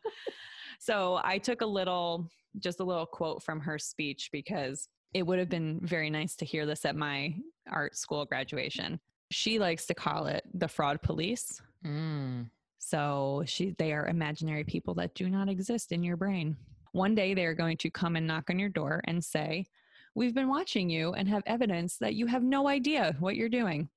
[0.81, 2.27] so I took a little,
[2.59, 6.47] just a little quote from her speech because it would have been very nice to
[6.47, 7.35] hear this at my
[7.71, 8.99] art school graduation.
[9.31, 11.61] She likes to call it the fraud police.
[11.85, 12.49] Mm.
[12.79, 16.57] So she they are imaginary people that do not exist in your brain.
[16.93, 19.67] One day they are going to come and knock on your door and say,
[20.15, 23.91] "We've been watching you and have evidence that you have no idea what you're doing.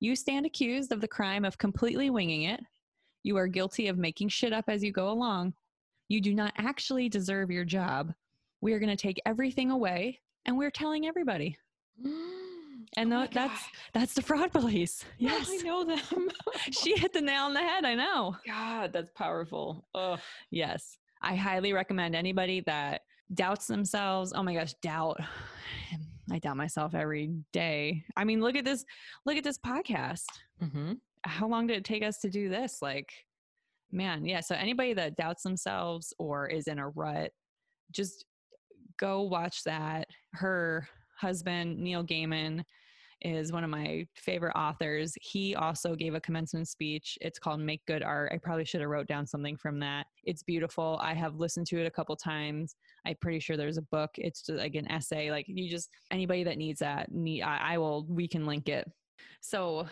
[0.00, 2.60] You stand accused of the crime of completely winging it.
[3.22, 5.52] You are guilty of making shit up as you go along.
[6.12, 8.12] You do not actually deserve your job.
[8.60, 11.56] We are going to take everything away and we're telling everybody."
[12.96, 13.62] And Oh that's
[13.94, 15.04] that's the fraud police.
[15.18, 15.48] Yes.
[15.50, 16.28] I know them.
[16.72, 18.36] she hit the nail on the head, I know.
[18.46, 19.86] God, that's powerful.
[19.94, 20.18] Oh,
[20.50, 20.98] Yes.
[21.22, 24.32] I highly recommend anybody that doubts themselves.
[24.36, 25.18] Oh my gosh, doubt.
[26.30, 28.04] I doubt myself every day.
[28.16, 28.84] I mean, look at this
[29.24, 30.24] look at this podcast.
[30.60, 30.92] hmm
[31.24, 32.82] How long did it take us to do this?
[32.82, 33.10] Like
[33.92, 37.30] man, yeah, so anybody that doubts themselves or is in a rut,
[37.90, 38.24] just
[38.98, 40.08] go watch that.
[40.32, 42.64] Her husband, Neil Gaiman,
[43.24, 45.14] is one of my favorite authors.
[45.20, 47.16] He also gave a commencement speech.
[47.20, 48.32] It's called Make Good Art.
[48.34, 50.06] I probably should have wrote down something from that.
[50.24, 50.98] It's beautiful.
[51.00, 52.74] I have listened to it a couple times.
[53.06, 54.10] I'm pretty sure there's a book.
[54.16, 55.30] It's just like an essay.
[55.30, 58.06] Like you just anybody that needs that, need I, I will.
[58.08, 58.90] We can link it.
[59.40, 59.86] So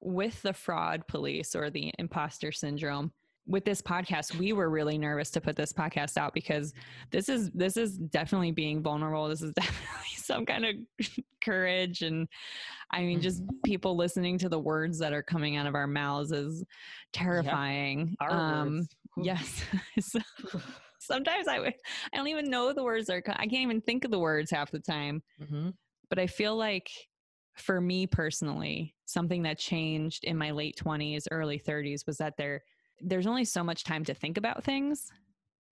[0.00, 3.12] with the fraud police or the imposter syndrome
[3.48, 6.74] with this podcast we were really nervous to put this podcast out because
[7.10, 9.28] this is this is definitely being vulnerable.
[9.28, 10.74] This is definitely some kind of
[11.44, 12.02] courage.
[12.02, 12.28] And
[12.90, 16.32] i mean just people listening to the words that are coming out of our mouths
[16.32, 16.64] is
[17.12, 18.16] terrifying.
[18.20, 19.64] Our um yes.
[20.00, 20.20] So
[21.00, 21.72] sometimes i w-
[22.12, 24.70] i don't even know the words are i can't even think of the words half
[24.70, 25.22] the time.
[25.48, 25.70] Hmm
[26.08, 26.90] but I feel like
[27.56, 32.62] for me personally, something that changed in my late 20s, early 30s was that there
[33.00, 35.10] there's only so much time to think about things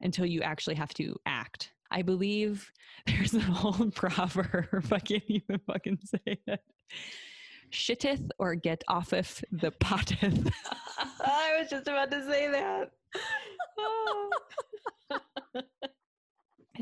[0.00, 1.72] until you actually have to act.
[1.90, 2.70] I believe
[3.06, 6.60] there's an old proverb, I can't even fucking say it.
[7.72, 10.50] Shitteth or get offeth the potteth.
[11.20, 12.92] I was just about to say that.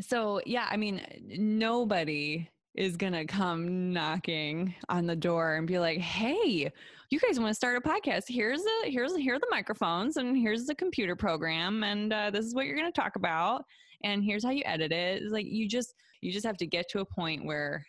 [0.01, 1.01] So yeah, I mean,
[1.39, 6.71] nobody is gonna come knocking on the door and be like, "Hey,
[7.11, 8.25] you guys want to start a podcast?
[8.29, 12.45] Here's the here's here are the microphones and here's the computer program and uh, this
[12.45, 13.65] is what you're gonna talk about
[14.03, 16.89] and here's how you edit it." It's like you just you just have to get
[16.91, 17.87] to a point where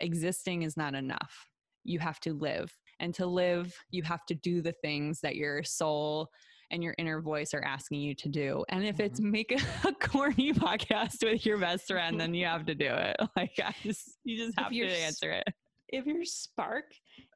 [0.00, 1.48] existing is not enough.
[1.84, 5.62] You have to live, and to live, you have to do the things that your
[5.62, 6.28] soul
[6.70, 8.64] and your inner voice are asking you to do.
[8.68, 9.30] And if it's mm-hmm.
[9.30, 13.16] make a, a corny podcast with your best friend, then you have to do it.
[13.36, 15.44] Like I just you just have to answer it.
[15.88, 16.86] if your spark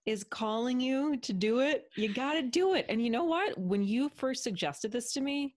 [0.05, 2.87] is calling you to do it, you got to do it.
[2.89, 3.57] And you know what?
[3.57, 5.55] When you first suggested this to me,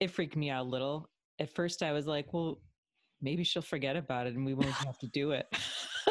[0.00, 1.10] it freaked me out a little.
[1.38, 2.60] At first, I was like, well,
[3.20, 5.46] maybe she'll forget about it and we won't have to do it.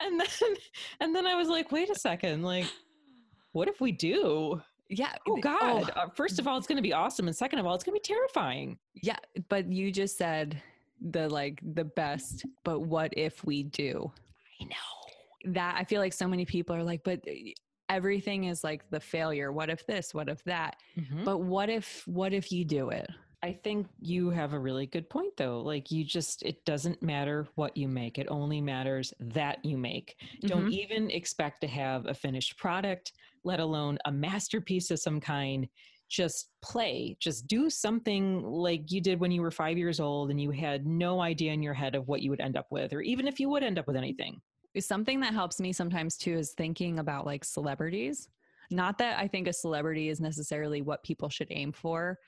[0.00, 0.54] and then
[1.00, 2.66] and then I was like, wait a second, like
[3.52, 4.60] what if we do?
[4.94, 5.12] Yeah.
[5.28, 5.90] Oh god.
[5.96, 7.96] Uh, first of all, it's going to be awesome and second of all, it's going
[7.98, 8.78] to be terrifying.
[9.02, 9.16] yeah,
[9.48, 10.60] but you just said
[11.00, 14.12] the like the best, but what if we do?
[14.60, 15.52] I know.
[15.52, 17.52] That I feel like so many people are like, but eh,
[17.88, 19.50] everything is like the failure.
[19.50, 20.14] What if this?
[20.14, 20.76] What if that?
[20.96, 21.24] Mhm.
[21.24, 23.08] But what if what if you do it?
[23.44, 25.60] I think you have a really good point though.
[25.60, 28.16] Like you just it doesn't matter what you make.
[28.18, 30.16] It only matters that you make.
[30.46, 30.70] Don't Mhm.
[30.70, 35.68] even expect to have a finished product, let alone a masterpiece of some kind.
[36.08, 37.16] Just play.
[37.18, 40.86] Just do something like you did when you were 5 years old and you had
[40.86, 43.40] no idea in your head of what you would end up with or even if
[43.40, 44.40] you would end up with anything.
[44.78, 48.28] something that helps me sometimes too is thinking about like celebrities.
[48.70, 52.18] Not that I think a celebrity is necessarily what people should aim for,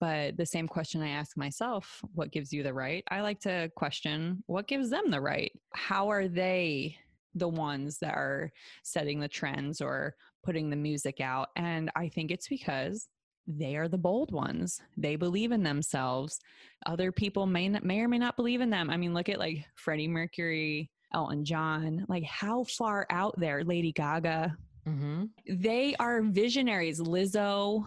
[0.00, 3.04] but the same question I ask myself what gives you the right?
[3.10, 5.52] I like to question what gives them the right?
[5.74, 6.96] How are they
[7.34, 8.50] the ones that are
[8.82, 11.48] setting the trends or putting the music out?
[11.56, 13.08] And I think it's because
[13.46, 14.80] they are the bold ones.
[14.96, 16.40] They believe in themselves.
[16.84, 18.90] Other people may not, may or may not believe in them.
[18.90, 22.04] I mean, look at like Freddie Mercury, Elton John.
[22.08, 24.56] Like how far out there, Lady Gaga.
[24.88, 25.24] Mm-hmm.
[25.48, 27.00] They are visionaries.
[27.00, 27.84] Lizzo.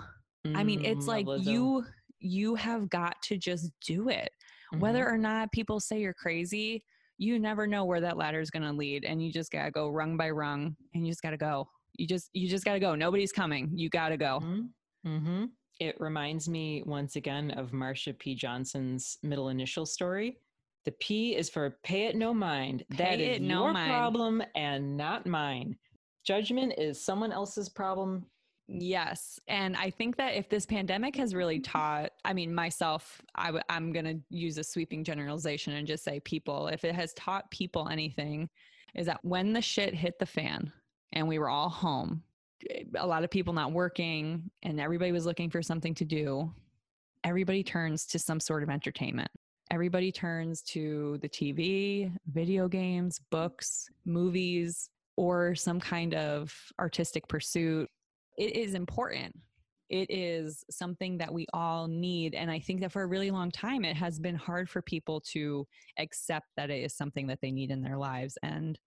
[0.55, 1.45] I mean, it's Mm, like Lizzo.
[1.45, 1.85] you
[2.19, 4.29] you have got to just do it.
[4.77, 5.11] Whether Mhm.
[5.13, 6.83] or not people say you're crazy,
[7.17, 9.71] you never know where that ladder is going to lead and you just got to
[9.71, 11.67] go rung by rung and you just got to go.
[11.97, 12.93] You just you just got to go.
[12.95, 13.71] Nobody's coming.
[13.75, 14.39] You got to go.
[15.05, 15.49] Mhm.
[15.79, 18.35] It reminds me once again of Marsha P.
[18.35, 20.37] Johnson's middle initial story.
[20.85, 22.83] The P is for pay it no mind.
[22.91, 23.89] that Pay is it no your mind.
[23.91, 25.77] problem and not mine.
[26.25, 28.29] Judgment is someone else's problem.
[28.71, 29.39] Yes.
[29.47, 33.63] And I think that if this pandemic has really taught, I mean, myself, i w-
[33.67, 37.49] I'm going to use a sweeping generalization and just say people, if it has taught
[37.49, 38.47] people anything,
[38.93, 40.71] is that when the shit hit the fan
[41.13, 42.21] and we were all home,
[42.69, 46.53] eh, a lot of people not working and everybody was looking for something to do,
[47.23, 49.31] everybody turns to some sort of entertainment.
[49.71, 57.89] Everybody turns to the TV, video games, books, movies, or some kind of artistic pursuit
[58.39, 59.37] it is important.
[59.89, 62.33] It is something that we all need.
[62.33, 65.19] And I think that for a really long time, it has been hard for people
[65.33, 68.37] to accept that it is something that they need in their lives.
[68.41, 68.79] And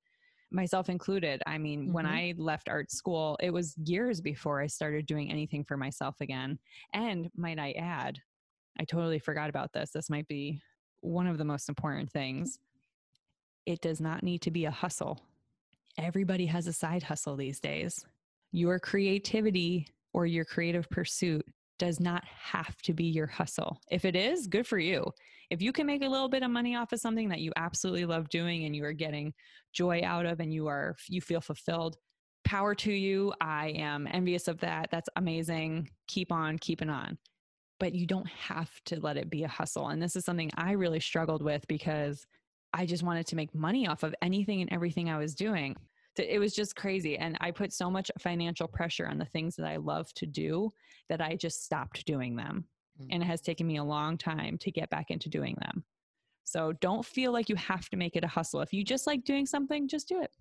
[0.51, 1.43] myself included.
[1.47, 2.11] I mean, when Mhm.
[2.11, 6.59] I left art school, it was years before I started doing anything for myself again.
[6.95, 8.21] And might I add,
[8.79, 9.91] I totally forgot about this.
[9.91, 10.63] This might be
[11.01, 12.59] one of the most important things.
[13.67, 15.21] It does not need to be a hustle.
[15.99, 18.07] Everybody has a side hustle these days
[18.53, 21.45] your creativity or your creative pursuit
[21.79, 23.81] does not have to be your hustle.
[23.91, 25.11] If it is, good for you.
[25.51, 28.05] If you can make a little bit of money off of something that you absolutely
[28.05, 29.35] love doing and you are getting
[29.73, 31.97] joy out of and you are you feel fulfilled,
[32.45, 33.33] power to you.
[33.41, 34.89] I am envious of that.
[34.91, 35.91] That's amazing.
[36.09, 37.19] Keep on keeping on.
[37.81, 39.89] But you don't have to let it be a hustle.
[39.89, 42.25] And this is something I really struggled with because
[42.73, 45.77] I just wanted to make money off of anything and everything I was doing
[46.17, 49.57] th- it was just crazy and i put so much financial pressure on the things
[49.57, 50.71] that i love to do
[51.09, 52.69] that i just stopped doing them
[53.11, 55.85] and it has taken me a long time to get back into doing them
[56.45, 59.25] so don't feel like you have to make it a hustle if you just like
[59.25, 60.33] doing something just do it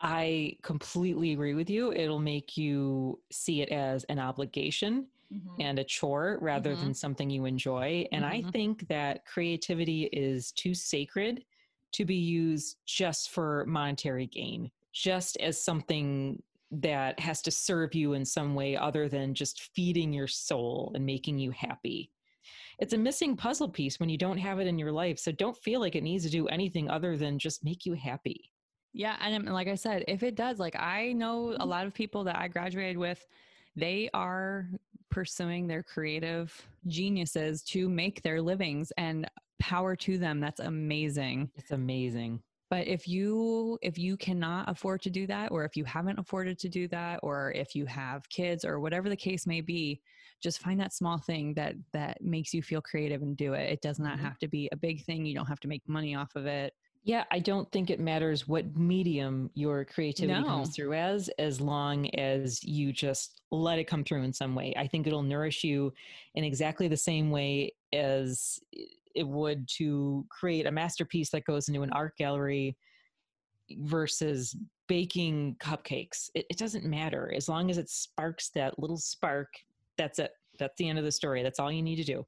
[0.00, 1.92] I completely agree with you.
[1.92, 5.08] It'll make you see it as an obligation
[5.58, 6.76] and a chore rather Mhm.
[6.76, 8.06] than something you enjoy.
[8.12, 8.52] And I Mhm.
[8.52, 11.44] think that creativity is too sacred
[11.92, 18.12] to be used just for monetary gain, just as something that has to serve you
[18.12, 22.10] in some way other than just feeding your soul and making you happy.
[22.78, 25.18] It's a missing puzzle piece when you don't have it in your life.
[25.18, 28.50] So don't feel like it needs to do anything other than just make you happy.
[28.92, 31.68] Yeah, and like I said, if it does, like I know a mm-hmm.
[31.68, 33.24] lot of people that I graduated with,
[33.76, 34.68] they are
[35.10, 36.52] pursuing their creative
[36.86, 40.40] geniuses to make their livings and power to them.
[40.40, 41.50] That's amazing.
[41.56, 42.42] It's amazing.
[42.70, 46.58] But if you if you cannot afford to do that or if you haven't afforded
[46.60, 50.00] to do that or if you have kids or whatever the case may be,
[50.40, 53.70] just find that small thing that that makes you feel creative and do it.
[53.72, 54.22] It does not Mhm.
[54.22, 55.26] have to be a big thing.
[55.26, 56.72] You don't have to make money off of it.
[57.02, 60.46] Yeah, I don't think it matters what medium your creativity No.
[60.46, 64.74] comes through as, as long as you just let it come through in some way.
[64.76, 65.94] I think it'll nourish you
[66.34, 68.60] in exactly the same way as
[69.14, 72.76] it would to create a masterpiece that goes into an art gallery
[73.78, 74.56] versus
[74.88, 76.30] baking cupcakes.
[76.34, 77.32] It, it doesn't matter.
[77.34, 79.48] As long as it sparks that little spark,
[79.96, 80.32] that's it.
[80.58, 81.42] That's the end of the story.
[81.42, 82.26] That's all you need to do.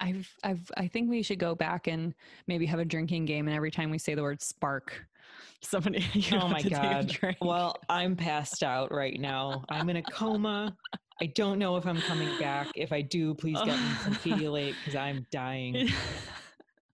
[0.00, 2.14] I've I've I think we should go back and
[2.46, 5.06] maybe have a drinking game and every time we say the word spark,
[5.62, 7.36] somebody Oh my to take a God.
[7.40, 9.64] Well, I'm passed out right now.
[9.68, 10.76] I'm in a coma.
[11.22, 12.66] I don't know if I'm coming back.
[12.74, 15.88] If I do, please get me some Pedialyte because I'm dying.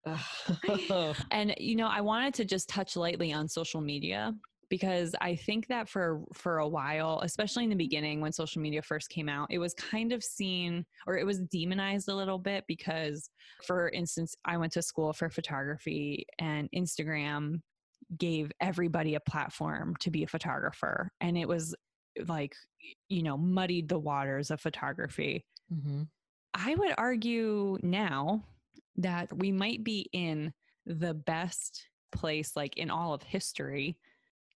[1.30, 4.32] And you know i wanted to just touch lightly on social media
[4.70, 8.80] because i think that for for a while especially in the beginning when social media
[8.80, 12.64] first came out it was kind of seen or it was demonized a little bit
[12.68, 13.28] because
[13.66, 17.60] for instance i went to school for photography and instagram
[18.16, 21.74] gave everybody a platform to be a photographer and it was
[22.26, 22.54] like
[23.08, 26.08] you know muddied the waters of photography Mhm.
[26.54, 28.42] I would argue now
[28.96, 30.52] that we might be in
[30.86, 33.98] the best place, like in all of history,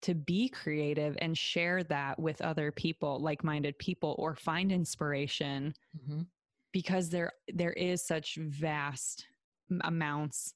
[0.04, 6.28] to be creative and share that with other people, like-minded people or find inspiration Mhm.
[6.72, 9.28] because there there is such vast
[9.82, 10.56] amounts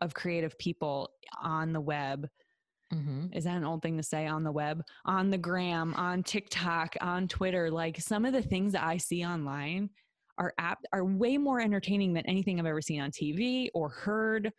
[0.00, 1.10] of creative people
[1.42, 2.28] on the web
[2.92, 3.30] Mhm.
[3.32, 4.82] is that an old thing to say on the web?
[5.04, 9.24] On the gram on tiktok on twitter like some of the things that i see
[9.24, 9.90] online
[10.38, 14.52] are app are way more entertaining than anything i've ever seen on tv or heard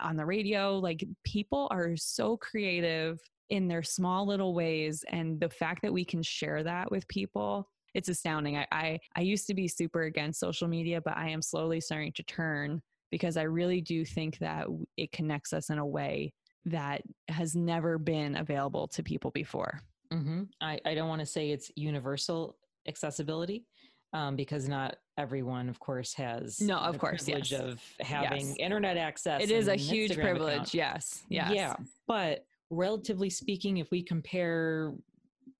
[0.00, 0.78] on the radio.
[0.78, 6.04] Like people are so creative in their small little ways and the fact that we
[6.04, 8.56] can share that with people it's astounding.
[8.58, 12.12] I, I i used to be super against social media but i am slowly starting
[12.14, 16.34] to turn because i really do think that it connects us in a way
[16.66, 19.80] that has never been available to people before
[20.12, 22.56] hmm I, I don't want to say it's universal
[22.86, 23.64] accessibility
[24.12, 27.60] um, because not everyone, of course, has No, of the course, privilege yes.
[27.60, 28.56] of having Yes.
[28.58, 29.42] internet access.
[29.42, 30.74] it is a huge Instagram privilege account.
[30.74, 31.74] yes yes Yeah,
[32.06, 34.92] but relatively speaking, if we compare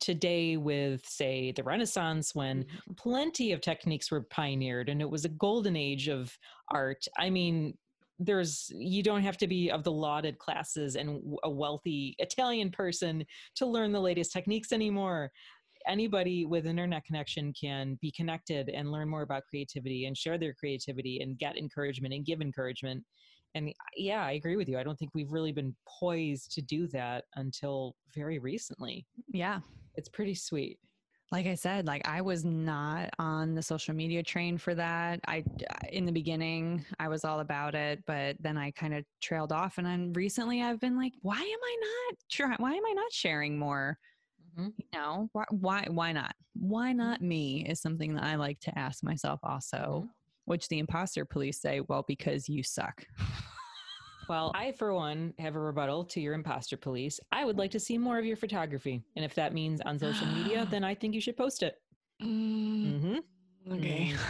[0.00, 2.96] today with, say, the Renaissance, when Mhm.
[2.96, 6.36] plenty of techniques were pioneered and it was a golden age of
[6.70, 7.76] art, I mean,
[8.18, 13.24] there's you don't have to be of the lauded classes and a wealthy Italian person
[13.56, 15.30] to learn the latest techniques anymore.
[15.86, 20.54] Anybody with internet connection can be connected and learn more about creativity and share their
[20.54, 23.04] creativity and get encouragement and give encouragement.
[23.54, 24.78] And yeah, I agree with you.
[24.78, 29.06] I don't think we've really been poised to do that until very recently.
[29.28, 29.60] yeah
[29.94, 30.78] It's pretty sweet.
[31.32, 35.20] Like I said, like I was not on the social media train for that.
[35.26, 35.44] I
[35.90, 39.78] in the beginning I was all about it, but then I kind of trailed off.
[39.78, 42.56] And then recently I've been like, why am I not trying?
[42.58, 43.98] Why am I not sharing more?
[44.56, 44.72] Mhm.
[44.78, 46.34] You know, why why why not?
[46.54, 50.04] Why not me is something that I like to ask myself also.
[50.06, 50.10] Mhm.
[50.44, 53.04] Which the imposter police say, well, because you suck.
[54.28, 57.20] Well, I, for one, have a rebuttal to your imposter police.
[57.32, 59.02] I would like to see more of your photography.
[59.14, 61.76] And if that means on social media, then I think you should post it.
[62.22, 63.18] Mm-hmm.
[63.72, 64.14] Okay.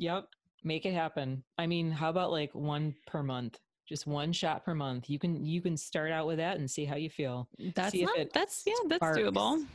[0.00, 0.26] Yep.
[0.62, 1.42] Make it happen.
[1.56, 3.58] I mean, how about like one per month?
[3.88, 5.10] Just one shot per month.
[5.10, 7.48] You can you can start out with that and see how you feel.
[7.74, 9.18] That's See if not, it that's yeah, that's sparks.
[9.18, 9.66] doable.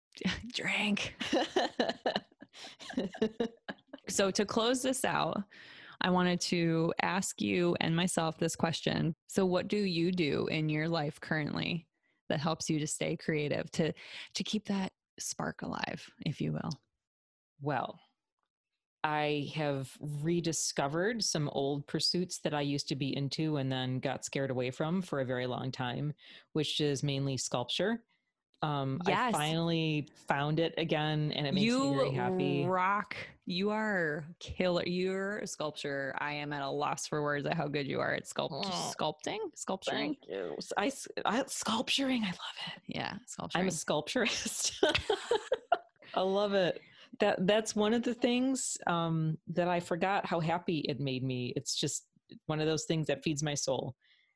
[0.52, 1.14] Drink.
[4.08, 5.42] So, to close this out,
[6.00, 9.14] I wanted to ask you and myself this question.
[9.26, 11.86] So, what do you do in your life currently
[12.28, 13.92] that helps you to stay creative, to
[14.34, 16.70] to keep that spark alive, if you will?
[17.60, 17.98] well,
[19.04, 24.24] I have rediscovered some old pursuits that I used to be into and then got
[24.24, 26.12] scared away from for a very long time,
[26.52, 28.02] which is mainly sculpture.
[28.60, 32.64] Um, I finally found it again, and it makes me very happy.
[32.66, 33.16] rock.
[33.46, 34.82] You are killer.
[34.84, 36.14] You're a sculptor.
[36.18, 38.94] I am at a loss for words at how good you are at sculpt- Oh,
[38.98, 40.16] sculpting, sculpturing.
[40.16, 40.56] Thank you.
[40.76, 40.90] I
[41.46, 42.24] sculpturing.
[42.24, 42.82] I love it.
[42.88, 43.62] Yeah, sculpturing.
[43.62, 44.84] I'm a sculpturist.
[46.14, 46.80] I love it.
[47.20, 51.52] That that's one of the things um, that I forgot how happy it made me.
[51.56, 52.06] It's just
[52.46, 53.94] one of those things that feeds my soul,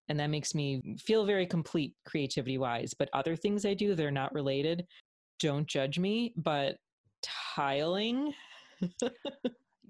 [0.08, 2.94] and that makes me feel very complete creativity wise.
[2.94, 4.86] But other things I do, they're not related.
[5.38, 6.76] Don't judge me, but
[7.22, 8.34] tiling.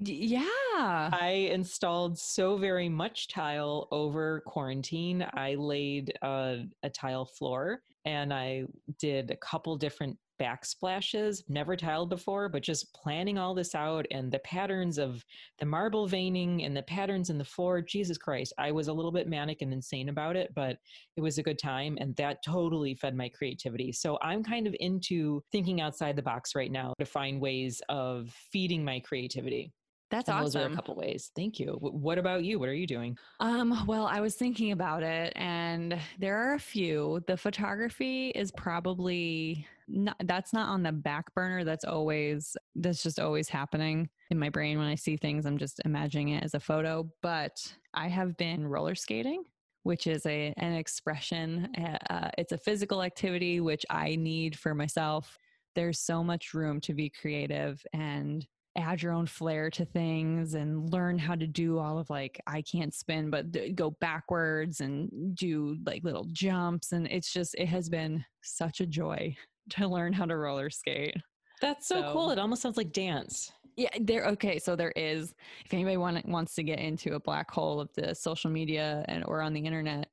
[0.04, 1.10] Yeah.
[1.12, 5.24] I installed so very much tile over quarantine.
[5.34, 8.64] I laid a, a tile floor and I
[8.98, 14.30] did a couple different backsplashes, never tiled before, but just planning all this out and
[14.30, 15.24] the patterns of
[15.58, 17.80] the marble veining and the patterns in the floor.
[17.80, 20.76] Jesus Christ, I was a little bit manic and insane about it, but
[21.16, 23.92] it was a good time and that totally fed my creativity.
[23.92, 28.34] So I'm kind of into thinking outside the box right now to find ways of
[28.50, 29.72] feeding my creativity.
[30.12, 30.72] That's And Those are awesome.
[30.72, 31.30] a couple ways.
[31.34, 31.78] Thank you.
[31.80, 32.58] What about you?
[32.60, 33.16] What are you doing?
[33.40, 37.24] Um, well, I was thinking about it and there are a few.
[37.26, 41.64] The photography is probably not that's not on the back burner.
[41.64, 45.46] That's always that's just always happening in my brain when I see things.
[45.46, 47.56] I'm just imagining it as a photo, but
[47.94, 49.44] I have been roller skating
[49.84, 54.74] which is a an expression uh, uh, it's a physical activity which I need for
[54.74, 55.38] myself.
[55.74, 60.90] There's so much room to be creative and add your own flair to things and
[60.90, 65.36] learn how to do all of like I can't spin but d- go backwards and
[65.36, 69.36] do like little jumps and it's just it has been such a joy
[69.70, 71.16] to learn how to roller skate.
[71.60, 72.30] That's so, cool.
[72.30, 73.52] It almost sounds like dance.
[73.76, 75.34] Yeah, there okay, so there is
[75.64, 79.24] if anybody want, wants to get into a black hole of the social media and
[79.26, 80.08] or on the internet,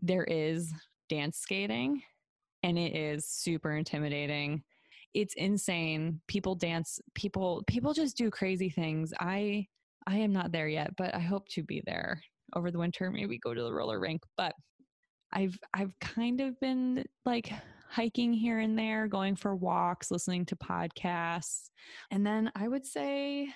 [0.00, 0.72] there is
[1.08, 2.02] dance skating
[2.64, 4.62] and it is super intimidating.
[5.12, 6.20] It's insane.
[6.26, 9.12] People dance, people people just do crazy things.
[9.20, 9.68] I
[10.06, 12.20] I am not there yet, but I hope to be there
[12.54, 14.54] over the winter, maybe go to the roller rink, but
[15.32, 17.52] I've I've kind of been like
[17.94, 21.70] hiking here and there, going for walks, listening to podcasts.
[22.10, 23.48] And then I would say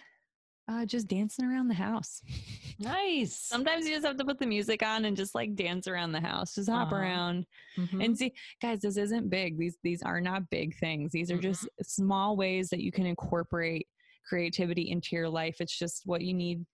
[0.68, 2.22] uh, just dancing around the house.
[2.80, 3.34] Nice.
[3.36, 6.20] Sometimes you just have to put the music on and just like dance around the
[6.20, 6.94] house, just hop Aw.
[6.96, 7.44] around
[7.76, 8.04] Mhm.
[8.04, 8.32] and see,
[8.62, 8.82] guys.
[8.82, 9.58] This isn't big.
[9.58, 11.10] These these are not big things.
[11.10, 13.88] These are just small ways that you can incorporate
[14.28, 15.56] creativity into your life.
[15.60, 16.64] It's just what you need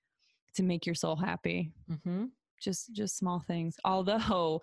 [0.57, 1.73] to make your soul happy.
[1.91, 2.33] Mhm.
[2.61, 3.77] Just just small things.
[3.87, 4.61] Although,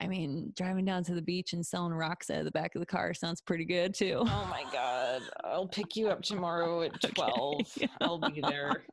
[0.00, 2.80] I mean, driving down to the beach and selling rocks out of the back of
[2.80, 4.18] the car sounds pretty good too.
[4.20, 5.22] Oh my God.
[5.44, 7.12] I'll pick you up tomorrow at Okay.
[7.14, 7.60] 12.
[8.00, 8.84] I'll be there.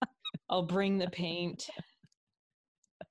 [0.50, 1.68] I'll bring the paint.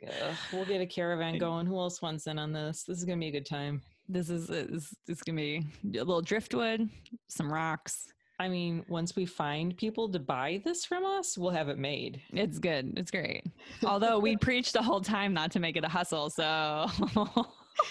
[0.06, 1.66] Ugh, we'll get a caravan going.
[1.66, 2.82] Who else wants in on this?
[2.82, 3.80] This is going to be a good time.
[4.08, 6.90] This is uh, this, this is gonna be a little driftwood,
[7.28, 8.12] some rocks.
[8.38, 12.20] I mean, once we find people to buy this from us, we'll have it made.
[12.32, 12.92] It's good.
[12.98, 13.44] It's great.
[13.84, 16.86] Although we preached the whole time not to make it a hustle, so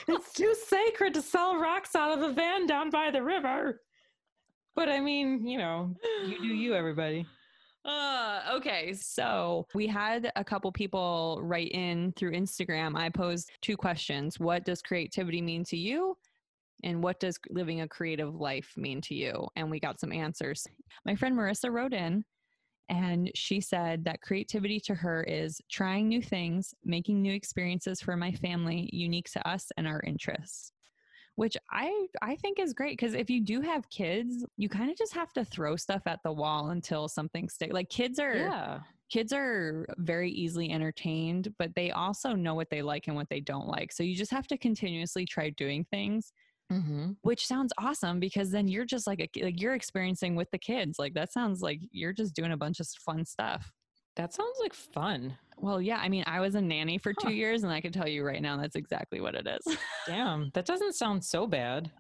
[0.08, 3.82] it's too sacred to sell rocks out of a van down by the river.
[4.76, 7.26] But I mean, you know, you do you, everybody.
[7.86, 12.98] Uh, okay, so we had a couple people write in through Instagram.
[12.98, 14.40] I posed two questions.
[14.40, 16.18] What does creativity mean to you?
[16.84, 19.48] And what does living a creative life mean to you?
[19.56, 20.66] And we got some answers.
[21.06, 22.24] My friend Marissa wrote in
[22.94, 28.16] and she said that creativity to her is trying new things, making new experiences for
[28.16, 30.72] my family unique to us and our interests.
[31.36, 34.98] Which I I think is great because if you do have kids, you kind of
[34.98, 37.74] just have to throw stuff at the wall until something sticks.
[37.74, 38.82] Like kids are Yeah.
[39.10, 43.40] kids are very easily entertained, but they also know what they like and what they
[43.40, 43.92] don't like.
[43.92, 46.32] So you just have to continuously try doing things,
[46.74, 47.12] Mm-hmm.
[47.22, 50.98] which sounds awesome because then you're just like a, like you're experiencing with the kids.
[51.00, 53.72] Like that sounds like you're just doing a bunch of fun stuff.
[54.16, 55.38] That sounds like fun.
[55.58, 57.30] Well, yeah, I mean, I was a nanny for Huh.
[57.30, 59.78] 2 years and I can tell you right now that's exactly what it is.
[60.08, 61.92] Damn, that doesn't sound so bad.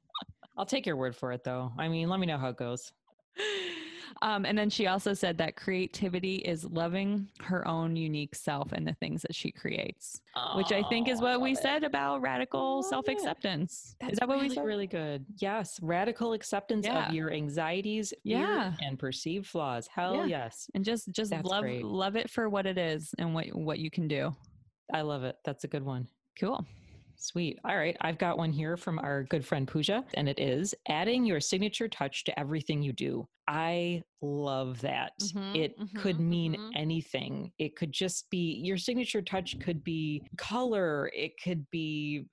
[0.57, 1.71] I'll take your word for it, though.
[1.80, 2.91] I mean, let me know how it goes.
[4.21, 8.87] Um, and then she also said that creativity is loving her own unique self and
[8.87, 10.21] the things that she creates,
[10.55, 11.57] which I think is Oh, what we it.
[11.59, 13.95] said about radical self acceptance.
[14.09, 14.65] Is that what really, we said?
[14.65, 15.25] really good.
[15.39, 17.07] Yes, radical acceptance Yeah.
[17.09, 18.73] of your anxieties, Yeah.
[18.81, 19.87] and perceived flaws.
[19.87, 20.25] Hell Yeah.
[20.25, 21.83] yes, and just just That's love great.
[21.83, 24.35] love it for what it is and what what you can do.
[24.93, 25.37] I love it.
[25.45, 26.07] That's a good one.
[26.39, 26.65] Cool.
[27.24, 27.57] Sweet.
[27.63, 27.95] All right.
[28.01, 31.88] I've got one here from our good friend Pooja, and it is adding your signature
[31.88, 33.30] touch to everything you do.
[33.47, 35.13] I love that.
[35.19, 36.71] Mhm, it could mhm, mean mhm.
[36.76, 37.53] anything.
[37.57, 42.26] It could just be your signature touch, could be color, it could be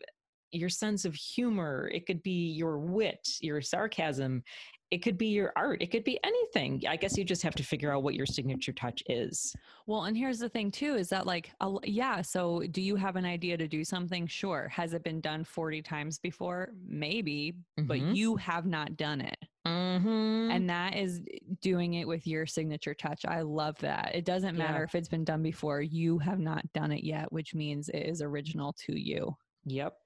[0.53, 4.43] your sense of humor, it could be your wit, your sarcasm.
[4.91, 5.81] It could be your art.
[5.83, 6.83] It could be anything.
[6.89, 9.55] I guess you just have to figure out what your signature touch is.
[9.87, 12.97] Well, and here's the thing too is that like a l- yeah, so do you
[12.97, 14.27] have an idea to do something?
[14.27, 14.67] Sure.
[14.69, 16.73] Has it been done 40 times before?
[16.85, 18.17] Maybe, but Mhm.
[18.17, 19.39] you have not done it.
[19.65, 20.51] Mhm.
[20.51, 21.21] And that is
[21.61, 23.25] doing it with your signature touch.
[23.25, 24.13] I love that.
[24.17, 24.85] It doesn't matter Yeah.
[24.85, 28.23] if it's been done before, you have not done it yet, which means it is
[28.23, 29.37] original to you.
[29.67, 30.00] Yep.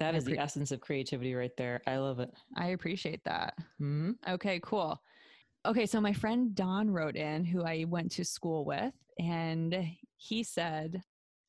[0.00, 1.82] That I is the essence of creativity right there.
[1.86, 2.30] I love it.
[2.56, 3.54] I appreciate that.
[3.78, 5.00] hmm Okay, cool.
[5.66, 9.86] Okay, so my friend Don wrote in, who I went to school with, and
[10.16, 11.02] he said,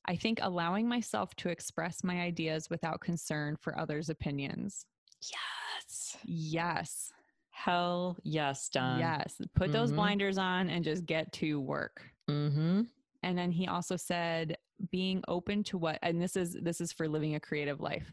[0.05, 4.85] I think allowing myself to express my ideas without concern for others' opinions.
[5.21, 6.17] Yes.
[6.25, 7.13] Yes.
[7.51, 8.99] Hell yes, Don.
[8.99, 9.39] Yes.
[9.55, 9.95] Put those Mhm.
[9.95, 12.01] blinders on and just get to work.
[12.29, 12.81] Mm-hmm.
[13.23, 14.57] And then he also said,
[14.89, 18.11] being open to what, and this is this is for living a creative life,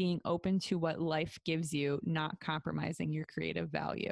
[0.00, 4.10] being open to what life gives you, not compromising your creative value.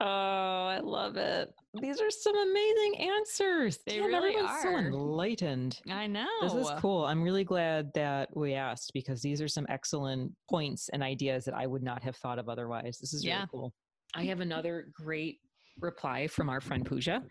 [0.00, 1.50] Oh, I love it.
[1.82, 3.78] These are some amazing answers.
[3.84, 4.78] They Damn, really everyone's so are.
[4.78, 5.80] enlightened.
[5.90, 6.26] I know.
[6.40, 7.04] This is cool.
[7.04, 11.52] I'm really glad that we asked because these are some excellent points and ideas that
[11.54, 12.96] I would not have thought of otherwise.
[12.98, 13.40] This is Yeah.
[13.40, 13.74] really cool.
[14.14, 15.40] I have another great
[15.78, 17.22] reply from our friend Pooja.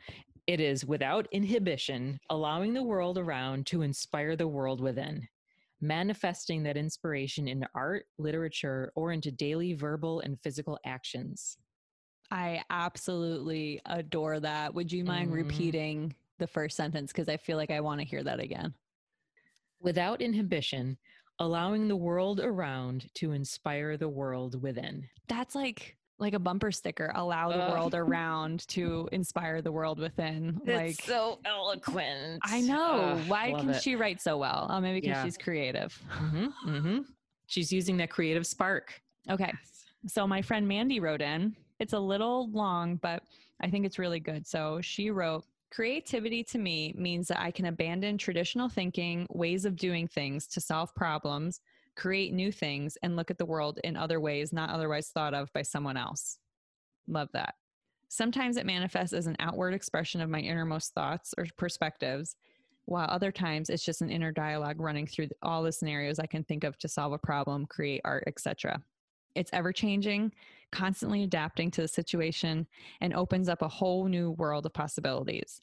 [0.45, 5.28] It is without inhibition, allowing the world around to inspire the world within,
[5.82, 11.57] manifesting that inspiration into art, literature, or into daily verbal and physical actions.
[12.32, 14.73] I absolutely adore that.
[14.73, 15.34] Would you mind Mhm.
[15.34, 17.11] repeating the first sentence?
[17.11, 18.75] Because I feel like I want to hear that again.
[19.80, 20.99] Without inhibition,
[21.39, 25.09] allowing the world around to inspire the world within.
[25.28, 27.11] That's like like a bumper sticker.
[27.15, 27.70] Allow the Ugh.
[27.72, 30.59] world around to inspire the world within.
[30.65, 32.41] like so eloquent.
[32.43, 33.18] I know.
[33.22, 33.82] Ugh, Why can it.
[33.82, 34.68] she write so well?
[34.70, 35.24] Oh, maybe because Yeah.
[35.24, 35.93] she's creative.
[36.09, 36.99] hmm hmm
[37.47, 39.01] She's using that creative spark.
[39.30, 39.53] Okay.
[40.07, 41.55] So my friend Mandy wrote in.
[41.80, 43.24] It's a little long, but
[43.61, 44.45] I think it's really good.
[44.47, 49.76] So she wrote, Creativity to me means that I can abandon traditional thinking, ways of
[49.76, 51.59] doing things to solve problems,
[51.98, 55.52] create new things, and look at the world in other ways not otherwise thought of
[55.52, 56.38] by someone else.
[57.08, 57.56] Love that.
[58.08, 62.38] Sometimes it manifests as an outward expression of my innermost thoughts or perspectives,
[62.86, 66.43] while other times it's just an inner dialogue running through all the scenarios I can
[66.43, 68.82] think of to solve a problem, create art, etc.
[69.36, 70.32] It's ever changing,
[70.72, 72.68] constantly adapting to the situation,
[73.02, 75.62] and opens up a whole new world of possibilities.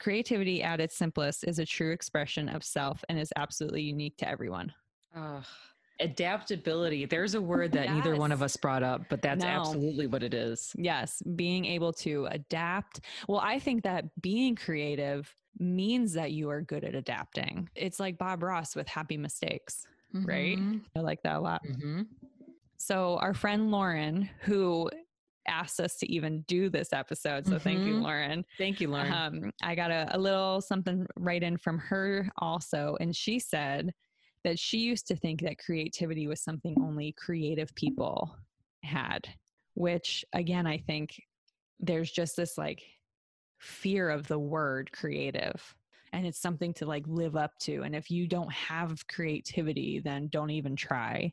[0.00, 4.28] Creativity at its simplest is a true expression of self and is absolutely unique to
[4.28, 4.72] everyone.
[5.14, 5.44] Ugh.
[6.00, 7.06] adaptability.
[7.06, 9.48] There's a word that neither one of us brought up, but that's No.
[9.50, 10.72] absolutely what it is.
[10.78, 13.00] Yes, being able to adapt.
[13.26, 17.68] Well, I think that being creative means that you are good at adapting.
[17.74, 19.86] It's like Bob Ross with happy mistakes.
[20.12, 20.56] Right?
[20.56, 20.84] Mhm.
[20.96, 21.62] I like that a lot.
[21.66, 22.06] Mhm.
[22.76, 24.88] So, our friend Lauren, who
[25.48, 28.02] asked us to even do this episode, so thank you, Mhm.
[28.02, 28.44] Lauren.
[28.56, 29.12] Thank you, Lauren.
[29.12, 33.92] Um, I got a, a little something right in from her also, and she said
[34.48, 38.34] that she used to think that creativity was something only creative people
[38.82, 39.28] had,
[39.74, 41.22] which again, I think
[41.80, 42.82] there's just this like
[43.58, 45.74] fear of the word creative.
[46.14, 47.82] And it's something to like live up to.
[47.82, 51.30] And if you don't have creativity, then don't even try.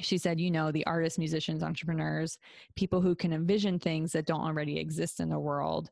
[0.00, 2.36] She said, you know, the artists, musicians, entrepreneurs,
[2.74, 5.88] people who can envision things that don't already exist in the world,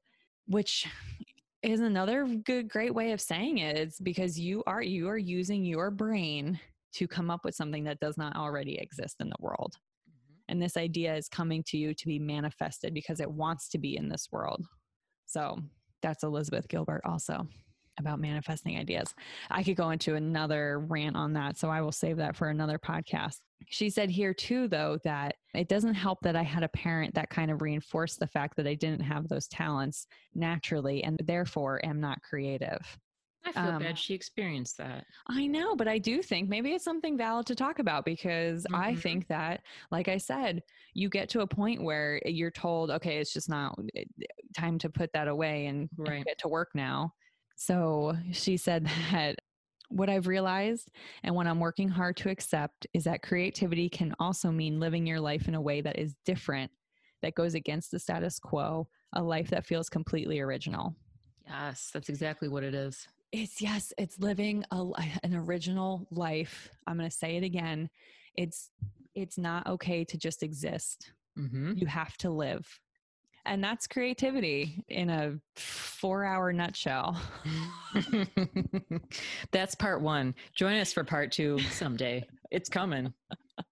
[0.49, 0.89] which
[1.63, 5.65] is another good great way of saying it it's because you are you are using
[5.65, 6.59] your brain
[6.95, 9.75] to come up with something that does not already exist in the world.
[10.09, 10.35] Mm-hmm.
[10.49, 13.97] And this idea is coming to you to be manifested because it wants to be
[13.97, 14.65] in this world.
[15.27, 15.59] So
[16.01, 17.47] that's elizabeth gilbert also
[17.99, 19.15] about manifesting ideas
[19.51, 22.79] i could go into another rant on that so i will save that for another
[22.79, 23.37] podcast
[23.67, 27.31] she said here too though that it doesn't help that i had a parent that
[27.31, 32.01] kind of reinforced the fact that i didn't have those talents naturally and therefore am
[32.01, 32.99] not creative
[33.45, 35.07] I feel um, bad she experienced that.
[35.29, 38.93] I know, but I do think maybe it's something valid to talk about because I
[38.93, 39.03] Mhm.
[39.03, 43.33] think that, like I said, you get to a point where you're told, okay, it's
[43.33, 43.79] just not
[44.55, 47.15] time to put that away and, and get to work now.
[47.59, 49.37] So she said that
[49.91, 50.91] what I've realized
[51.23, 55.21] and what I'm working hard to accept is that creativity can also mean living your
[55.21, 56.71] life in a way that is different,
[57.23, 60.95] that goes against the status quo, a life that feels completely original.
[61.47, 63.09] Yes, that's exactly what it is.
[63.33, 64.87] It's yes, it's living a,
[65.23, 66.69] an original life.
[66.87, 67.91] I'm going to say it again.
[68.37, 68.71] It's
[69.15, 71.13] it's not okay to just exist.
[71.37, 72.67] hmm You have to live.
[73.49, 77.19] And that's creativity in a 4-hour nutshell.
[79.53, 80.35] That's part one.
[80.55, 82.27] Join us for part two someday.
[82.51, 83.13] It's coming.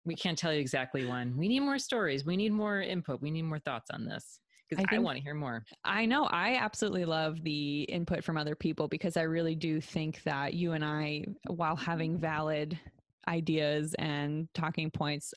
[0.07, 1.37] We can't tell you exactly when.
[1.37, 2.24] We need more stories.
[2.24, 3.20] We need more input.
[3.20, 5.62] We need more thoughts on this because I I, want to hear more.
[5.85, 10.22] I know I absolutely love the input from other people because I really do think
[10.24, 12.79] that you and I while having valid
[13.29, 15.35] ideas and talking points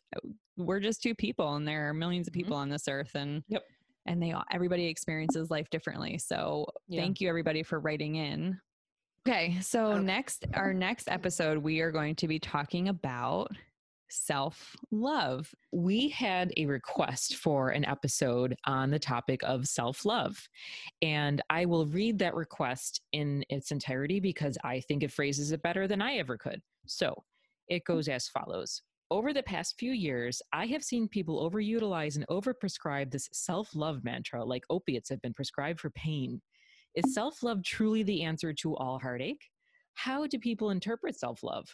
[0.58, 2.38] we're just two people and there are millions of Mhm.
[2.38, 3.64] people on this earth and Yep.
[4.10, 7.01] And they all- everybody experiences life differently so Yeah.
[7.01, 8.60] thank you everybody for writing in
[9.28, 10.03] okay so Okay.
[10.03, 13.51] next our next episode we are going to be talking about
[14.12, 20.49] self love we had a request for an episode on the topic of self love.
[21.03, 25.62] And I will read that request in its entirety because I think it phrases it
[25.62, 26.60] better than I ever could.
[26.88, 27.24] So
[27.68, 28.82] it goes as follows.
[29.12, 34.03] Over the past few years, I have seen people overutilize and overprescribe this self love
[34.03, 36.39] mantra like opiates have been prescribed for pain.
[36.93, 39.49] Is self love truly the answer to all heartache?
[39.95, 41.68] How do people interpret self love?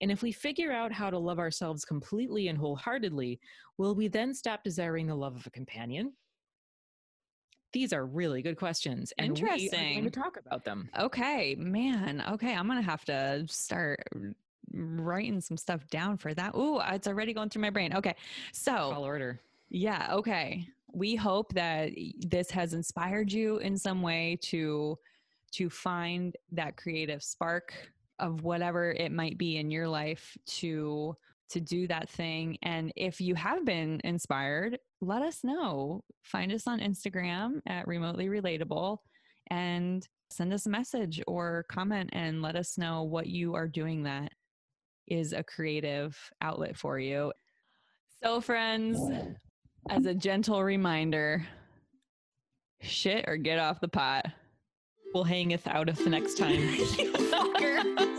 [0.00, 3.40] And if we figure out how to love ourselves completely and wholeheartedly,
[3.78, 6.12] will we then stop desiring the love of a companion?
[7.72, 9.12] These are really good questions.
[9.18, 9.70] And Interesting.
[9.72, 10.88] we are going to talk about them.
[10.98, 12.22] Okay, man.
[12.30, 14.04] Okay, I'm gonna have to start
[14.72, 16.54] writing some stuff down for that.
[16.54, 17.94] Ooh, it's already going through my brain.
[17.94, 18.14] Okay,
[18.52, 19.40] so order.
[19.68, 20.68] yeah, okay.
[20.92, 21.90] We hope that
[22.20, 24.98] this has inspired you in some way to
[25.52, 27.72] to find that creative spark
[28.18, 31.16] of whatever it might be in your life to
[31.48, 36.66] to do that thing and if you have been inspired let us know find us
[36.66, 38.98] on instagram at remotely relatable
[39.50, 44.02] and send us a message or comment and let us know what you are doing
[44.02, 44.32] that
[45.06, 47.32] is a creative outlet for you.
[48.22, 48.98] So friends
[49.90, 51.46] as a gentle reminder
[52.80, 54.26] shit or get off the pot
[55.16, 56.60] We'll hangeth out of the next time.